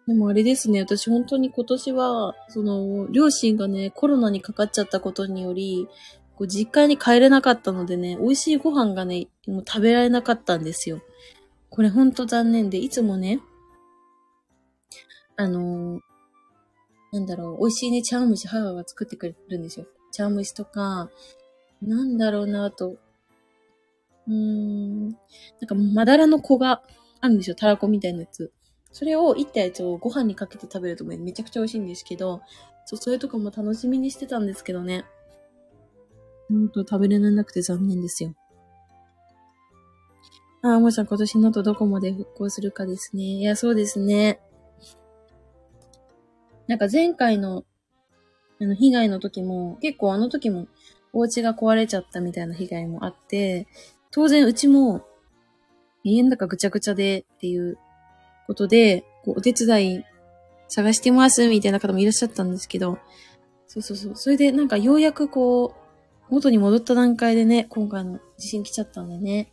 [0.08, 5.90] でもあれですね、私本当に今年は、その、両親がね、コロナにかかっちゃったことにより、
[6.36, 11.02] こう実家に帰れなかったのでね、美味しいご飯がね、もう食べられなかったんですよ。
[11.70, 13.42] これほんと残念で、いつもね、
[15.36, 16.02] あのー、
[17.12, 19.88] なんだろう、美味しいね、茶碗蒸し母が作ってくれるんですよ。
[20.14, 21.10] 茶碗蒸しとか、
[21.82, 22.96] なんだろうな、と、
[24.28, 25.20] うーん、なん
[25.68, 26.82] かまだらの子が
[27.20, 28.54] あるんですよ、たらこみたいなやつ。
[28.98, 32.42] それをいったやつをご飯にかけて食べるとめちゃくちゃ美味しいんですけど、
[32.86, 35.06] そう、それとかも楽しみにしてたんですけどね。
[36.50, 38.34] ほんと食べれなくて残念ですよ。
[40.64, 43.22] ああ、もしゃん今年のとどこまで復興するかですね。
[43.22, 44.40] いや、そうですね。
[46.66, 47.66] なんか前回の、
[48.60, 50.66] あの、被害の時も、結構あの時も、
[51.14, 53.68] お家が壊れちゃったみたいな被害もあって、
[54.10, 55.06] 当然うちも、
[56.04, 57.78] 家の中ぐちゃぐちゃでっていう
[58.48, 60.06] ことで、こうお手伝い
[60.70, 62.98] 探してますみたいな方もいらっしゃったんですけど、
[63.68, 64.16] そうそうそう。
[64.16, 65.76] それでなんかようやくこ
[66.30, 69.52] う、元に戻った段階でね、今回の地震来ちゃったんでね。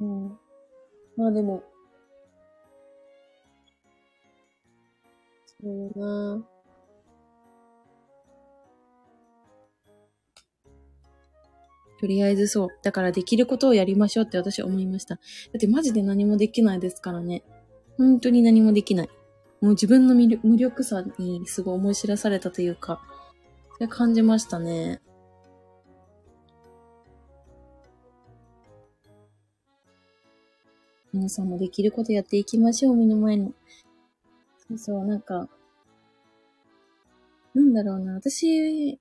[0.00, 0.38] うん。
[1.16, 1.62] まあでも、
[5.60, 6.46] そうだな
[12.02, 12.68] とりあえずそう。
[12.82, 15.14] だからできることをやりましょうって私は思いました。
[15.14, 15.20] だ
[15.56, 17.44] ってマジで何もできないですからね。
[17.96, 19.08] 本当に何もできない。
[19.60, 23.00] もう自分の無力さにすごい思い知らされたというか、
[23.74, 25.00] それ感じましたね。
[31.12, 33.52] 皆さんもできることやっていきましょう、目の前の。
[34.68, 35.48] そうそう、なんか、
[37.54, 38.98] なんだろうな、私、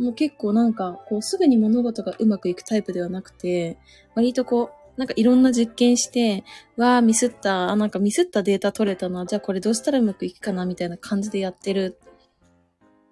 [0.00, 3.76] もう結構なんか、こうすぐに物事がうまくいくタイプではなくて、
[4.14, 6.42] 割とこう、なんかいろんな実験して、
[6.78, 11.98] わーミスった、あ、なんかミスったデータ取れたな、じゃあこれどうしたらうまくいくかな、みたいな感じでやってる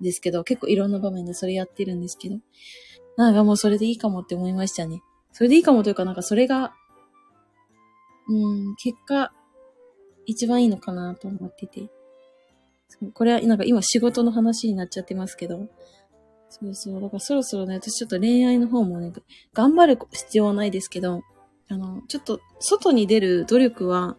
[0.00, 2.38] んですけど、結構いろんな場面でそれやってるんですけど、
[3.18, 5.02] なんかもうそれでいいかもって思いましたね。
[5.32, 6.72] それでいいかもというか、なんかそれが、
[8.28, 9.32] うん、結果、
[10.24, 11.90] 一番いいのかなと思ってて。
[13.12, 15.68] これはなんか今仕事の話になっちゃってますけど、
[16.48, 17.00] そうそう。
[17.00, 19.12] だからそろそろね、私ちょっと恋愛の方もね、
[19.52, 21.22] 頑張る必要はないですけど、
[21.68, 24.16] あの、ちょっと外に出る努力は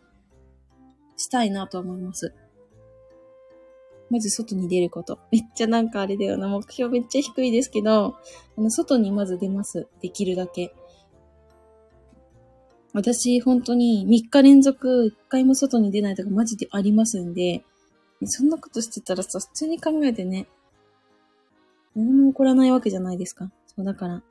[1.18, 2.34] したいなと思います。
[4.10, 5.20] まず外に出ること。
[5.32, 6.48] めっちゃなんかあれだよな。
[6.48, 8.16] 目標めっちゃ低いですけど、
[8.58, 9.88] あの、外にまず出ます。
[10.02, 10.74] できるだけ。
[12.94, 17.64] 私、本当に3日連続1回も外に出ないとかマジでありますんで、
[18.24, 20.48] そんなことしてたらさ、普通に考えてね、
[21.96, 23.52] 何も起こらないわけじゃないですか。
[23.66, 24.24] そう、だから、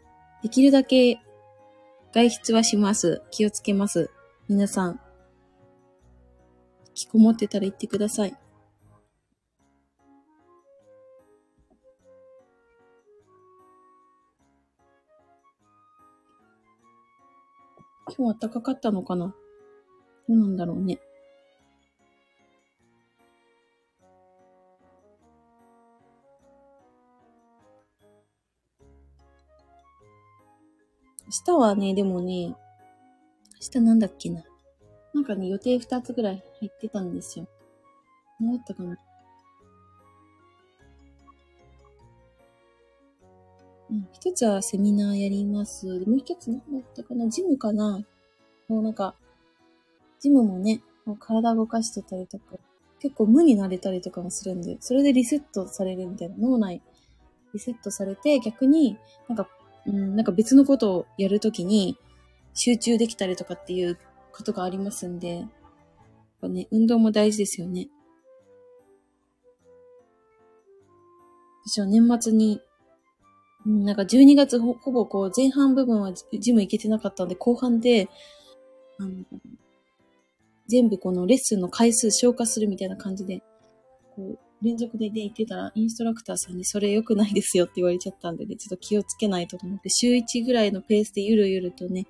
[0.43, 1.21] できるだけ
[2.13, 3.23] 外出はします。
[3.31, 4.11] 気をつけます。
[4.49, 5.01] 皆さん、
[6.89, 8.37] 引きこもってたら言ってください。
[18.17, 19.35] 今日暖かかったのかな？
[20.29, 20.99] どうなんだろうね。
[31.29, 32.57] 明日はね、でもね、明
[33.72, 34.43] 日なんだっけな。
[35.12, 37.47] なんかね、予定二つぐらい入ってたんですよ。
[38.41, 38.97] 何だったかな。
[43.91, 45.87] うん、一つはセミナーやります。
[46.07, 48.03] もう一つ何だったかなジムかな
[48.68, 49.14] もうなんか、
[50.20, 52.57] ジムもね、もう体動かしてたりとか、
[53.01, 56.81] 結構無になれたりとかもするんで、それでリセットされるみたいな、脳内
[57.53, 58.97] リセットされて、逆に
[59.29, 59.47] なんか、
[59.89, 61.99] うん、なんか別のことをやるときに
[62.55, 63.99] 集中できたりとかっていう
[64.32, 65.49] ことがありますんで、やっ
[66.41, 67.89] ぱね、運動も大事ですよね。
[71.64, 72.61] 私は年末に
[73.66, 78.09] なんか12月ほほぼこう前半部分はジム行けてなかったんで、後半で、
[78.99, 79.24] あの、
[80.68, 83.43] 全部このレッスンの回数消化するみたいな感じで、
[84.14, 92.07] こう、連続でで行ってたら、インストラクターさんにそれ良くないですよって言われちゃったんでね、ちょっと気をつけないとと思って、週1ぐらいのペースでゆるゆるとね、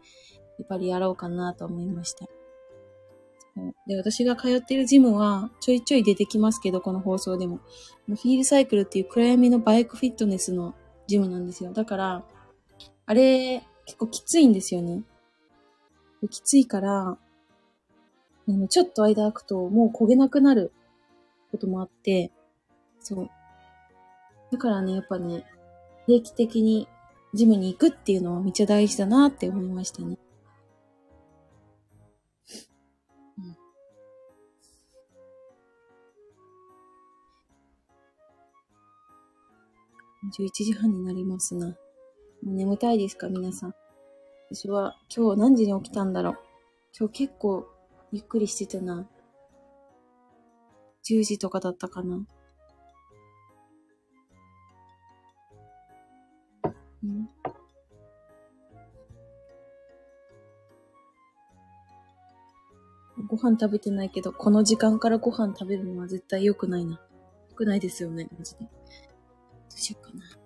[0.59, 2.27] やっぱりやろうかなと思いました。
[3.87, 7.61] で、私が通っているジムはちょいちょい出てきますけど、この放送でも。
[8.07, 10.75] フィールサイクルっていう暗闇のバイクフィットネスの
[11.07, 11.73] ジムなんですよ。
[11.73, 12.25] だから、
[13.07, 15.03] あれ、結構きついんですよね。
[16.31, 17.19] きついから、
[18.69, 20.73] ちょっと間空くともう焦げなくなる
[21.51, 22.31] こともあって、
[23.09, 23.31] そう。
[24.53, 25.47] だからね、やっぱね、
[26.07, 26.87] 定期的に
[27.33, 30.19] ジムに行くっていうのはめっちゃ大事だなって思いましたね。
[40.37, 41.69] 11時半になりますな。
[41.69, 41.75] も
[42.45, 43.75] う眠たいですか皆さん。
[44.51, 46.39] 私は今日何時に起きたんだろう。
[46.99, 47.67] 今日結構
[48.13, 49.09] ゆっくりしてたな。
[51.09, 52.27] 10時とかだったかな。
[63.19, 67.01] うん、ご飯食べてないけど、この時間からご飯食べるのは絶対良くないな。
[67.51, 68.61] 良くないですよね、マジで。
[68.61, 68.69] ど
[69.77, 70.38] うしようかな。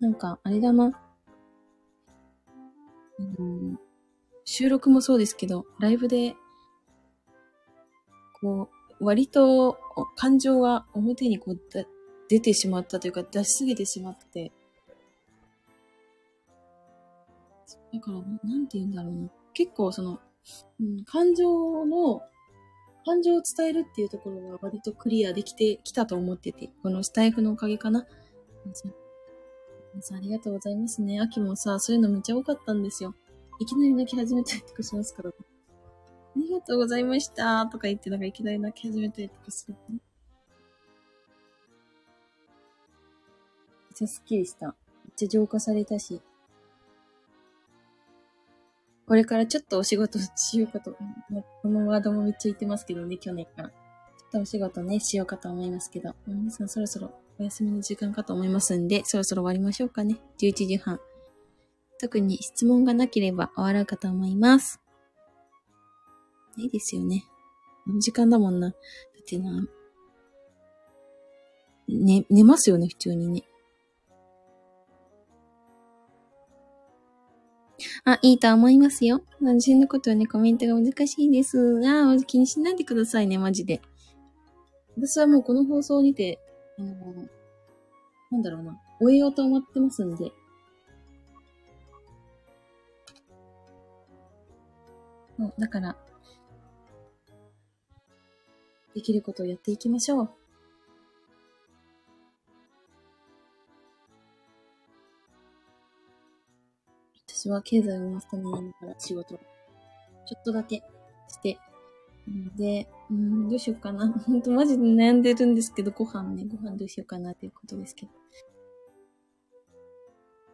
[0.00, 0.92] なんか、あれだな。
[3.18, 3.78] うん、
[4.44, 6.36] 収録もそうですけど、ライブで、
[8.40, 8.68] こ
[9.00, 9.78] う、割と
[10.16, 11.84] 感情が表にこうだ
[12.28, 14.52] 出てしまったというか出しすぎてしまって、
[17.92, 18.18] だから、
[18.48, 19.28] なんて言うんだろうな。
[19.54, 20.20] 結構その、
[20.80, 22.22] うん、感情の、
[23.04, 28.06] 感情を伝えるっていうところが割とクリアできてきたと思ってて、このスタイフのおかげかな。
[30.02, 31.20] さんありがとうございますね。
[31.20, 33.14] 秋もさ、そういうのめっちゃ多かったんですよ。
[33.60, 35.32] いきなり泣き始めたりとかしますから、あ
[36.36, 39.80] りがとうございましたとか言って、なんかいきなり泣き始めたりとかする、ね。
[39.90, 40.00] めっ
[43.94, 44.66] ちゃスッキリした。
[44.66, 44.74] めっ
[45.16, 46.20] ちゃ浄化されたし。
[49.06, 50.96] これからちょっとお仕事しようかと、
[51.62, 53.70] このワードもめっちゃ言ってますけどね、去年から。
[53.70, 53.74] ちょ
[54.28, 60.16] っとお仕事ね、しようかと思いますけど、皆さんそろそろお休みの時間かと思いますんで、そろそろ終わりましょうかね。
[60.40, 60.98] 11時半。
[62.00, 64.80] 特に質問がなければ終わろうかと思います。
[66.56, 67.24] いいですよね。
[67.84, 68.70] この時間だもんな。
[68.70, 68.76] だ
[69.20, 69.66] ってな、
[71.88, 73.44] ね、寝ますよね、普通にね。
[78.04, 79.22] あ、いいと思いますよ。
[79.40, 81.80] 私のことはね、コメントが難しいです。
[81.86, 83.80] あ気にしないでくださいね、マジで。
[84.96, 86.40] 私はもうこの放送にて、
[86.78, 87.28] あの、
[88.30, 90.32] なんだろうな、終えようと思ってますんで、
[95.36, 95.96] もう、だから、
[98.94, 100.30] できることをやっていきましょう。
[107.26, 109.38] 私は経済を回すために今から仕事を
[110.26, 110.82] ちょっとだけ
[111.28, 111.56] して
[112.56, 114.08] で、うん、どうしようかな。
[114.08, 118.12] ほんとマジで悩んでるんですけど、ご飯ね、ご飯どうしようかなっていうことですけど。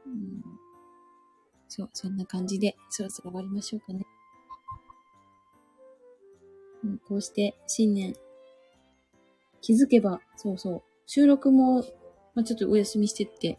[0.06, 0.42] うん、
[1.68, 4.04] そう、そんな感じで、そろそろ終わりましょうかね。
[6.84, 8.14] うん、こうして新年、
[9.62, 11.82] 気づけば、そうそう、収録も、
[12.34, 13.58] まあ、ちょっとお休みしてって、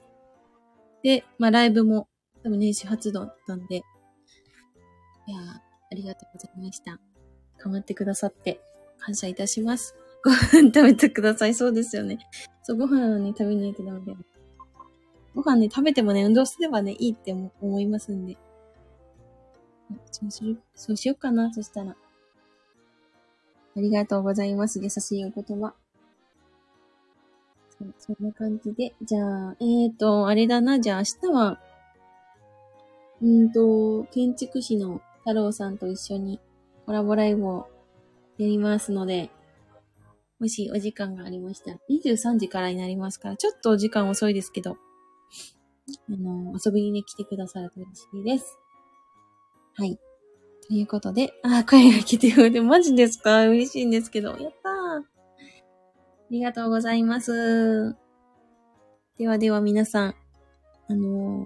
[1.02, 2.08] で、まあ、ライブも、
[2.44, 5.40] 多分年始初だったんで、いや
[5.92, 7.00] ありがとうございました。
[7.66, 8.62] 頑張ってくださって
[9.00, 9.96] 感謝いたします。
[10.24, 11.56] ご飯食べてください。
[11.56, 12.20] そうですよね。
[12.62, 14.18] そう、ご飯はね、食べないとダメだよ。
[15.34, 18.38] ご飯ね、食べてもね、運動すればね、いいって思いますんで。
[20.12, 21.96] そうしよそうしようかな、そしたら。
[23.78, 24.80] ありがとうございます。
[24.80, 25.74] 優しいお言葉。
[27.98, 28.94] そんな感じで。
[29.02, 30.80] じゃあ、えーと、あれだな。
[30.80, 31.60] じゃあ明日は、
[33.22, 36.40] うんと、建築士の太郎さんと一緒に
[36.86, 37.68] コラボライブを
[38.38, 39.30] やりますので、
[40.40, 44.78] もしお時間がありましたら、23時からになりますから、ちょっとお時間遅いですけど、
[46.10, 48.58] あの、遊びにね、来てくださると嬉しいです。
[49.76, 50.00] はい。
[50.68, 52.52] ということで、あ、声が来てる。
[52.52, 53.48] で、マジですか？
[53.48, 54.30] 嬉しいんですけど。
[54.30, 55.02] やったー。
[55.02, 55.04] あ
[56.32, 57.96] りがとうございます。
[59.18, 60.16] ではでは皆さん、
[60.90, 61.46] あのー、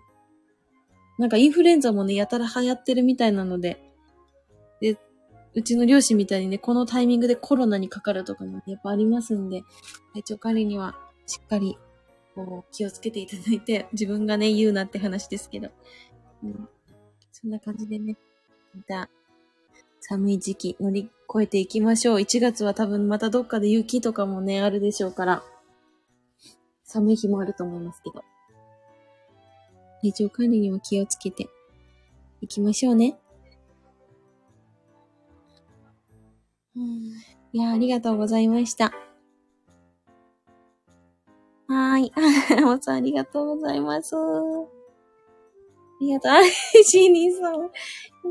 [1.20, 3.84] なんかインフルエンザもね、やたら流行ってるみたいなので、
[4.80, 4.98] で、
[5.56, 9.64] うちの両親みたいにね、このタイミングでコロナにかかるとかも、やっぱありますんで、
[10.14, 10.96] 体調管理には
[11.26, 11.78] しっかり、
[12.36, 15.70] こう、気をつけていただいて、自分がね、言うなって話ですけど、
[16.44, 16.70] うん、
[17.32, 18.18] そんな感じでね、
[18.76, 19.10] また、
[20.02, 22.18] 寒い時期乗り越えていきましょう。
[22.20, 25.44] 1月は多分またどっかで雪とかもね、あるでしょうから、
[26.84, 28.24] 寒い日もあると思いますけど。
[30.02, 31.50] 体調管理にも気をつけて
[32.42, 33.20] いきましょうね。
[37.52, 38.94] いや、ありがとうございました。
[41.68, 42.14] はーい。
[42.64, 44.16] もさん、ありがとうございます。
[44.16, 44.20] あ
[46.02, 46.32] りがとう。
[46.32, 46.42] あ、
[46.84, 47.70] シーニーさん。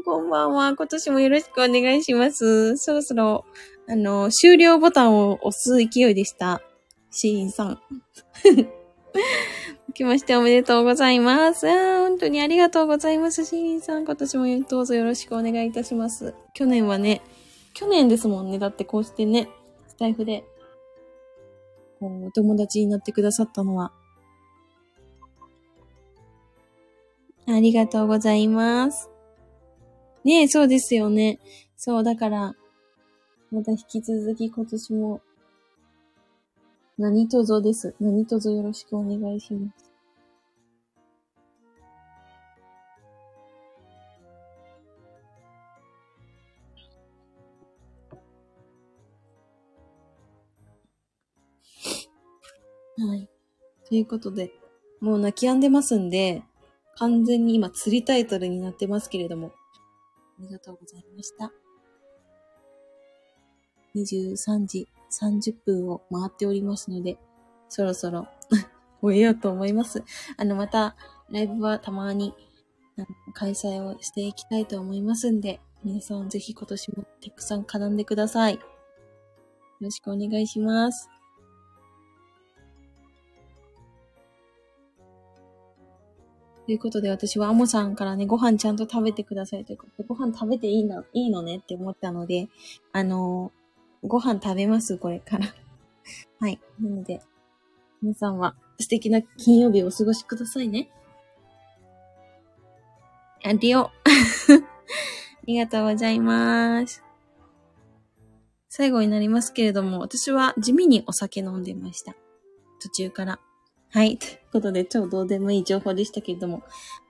[0.02, 0.74] こんばんは。
[0.74, 2.76] 今年もよろしくお願いします。
[2.76, 3.44] そろそろ、
[3.88, 6.62] あの、終了ボタンを押す勢いでした。
[7.10, 7.82] シーンさん。
[9.98, 11.66] きましておめでとうございます。
[11.66, 13.44] 本当にありがとうございます。
[13.44, 16.34] シーンさん、今年もどうぞよろしくお願いいたします。
[16.54, 17.20] 去年はね、
[17.78, 18.58] 去年ですもんね。
[18.58, 19.48] だってこうしてね、
[19.86, 20.44] スタイフで、
[22.00, 23.92] こう、お友達になってくださったのは。
[27.46, 29.08] ありがとうございます。
[30.24, 31.38] ねえ、そうですよね。
[31.76, 32.56] そう、だから、
[33.52, 35.20] また引き続き今年も、
[36.98, 37.94] 何卒です。
[38.00, 39.87] 何卒よろしくお願いします。
[52.98, 53.28] はい。
[53.88, 54.52] ということで、
[55.00, 56.42] もう泣き止んでますんで、
[56.96, 59.52] 完全に今釣りタイトルになってますけれども、
[60.38, 61.52] ありがとうございました。
[63.94, 67.18] 23時30分を回っておりますので、
[67.68, 68.26] そろそろ
[69.00, 70.02] 終えようと思います。
[70.36, 70.96] あの、また、
[71.30, 72.34] ライブはたまに
[73.34, 78.54] 開催をしていきたいと思いますんで、皆さんぜひ今年もたくさん絡んでください。
[78.54, 78.60] よ
[79.80, 81.08] ろしくお願いします。
[86.68, 92.50] ということで、私はアモさんからね、ご飯ちゃんと食べてくださいということで、ご飯食べていいの、いいのねって思ったので、
[92.92, 95.46] あのー、ご飯食べます、これから。
[96.40, 96.60] はい。
[96.78, 97.22] なので、
[98.02, 100.90] 皆さんは素敵な金曜日をお過ごしくださいね。
[103.42, 103.84] アディオ。
[103.88, 103.90] あ
[105.46, 107.02] りがとうございます。
[108.68, 112.14] 最後になりますけれども、私は地味にお酒飲んでました。
[112.78, 113.40] 途中から。
[113.90, 114.18] はい。
[114.18, 116.62] ということで、超どうでもいい情報でしたけれども、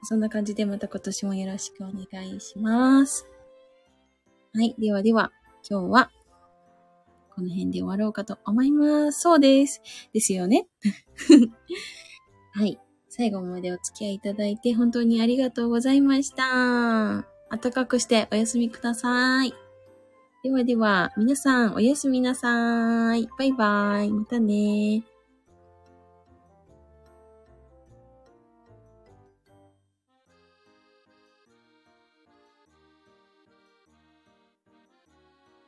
[0.04, 3.26] そんな感じでまた今年もよろしくお願いします。
[4.54, 4.74] はい。
[4.78, 5.32] ではでは、
[5.68, 6.10] 今日は、
[7.34, 9.20] この辺で終わろうかと思います。
[9.20, 9.80] そうです。
[10.12, 10.66] ですよね。
[12.52, 12.78] はい。
[13.08, 17.26] 最後までお付き合いいただいて本当にありがとうございました。
[17.50, 19.54] 暖かくしてお休みください。
[20.42, 23.28] ではでは、皆さんおやすみなさい。
[23.38, 24.10] バイバイ。
[24.10, 25.04] またね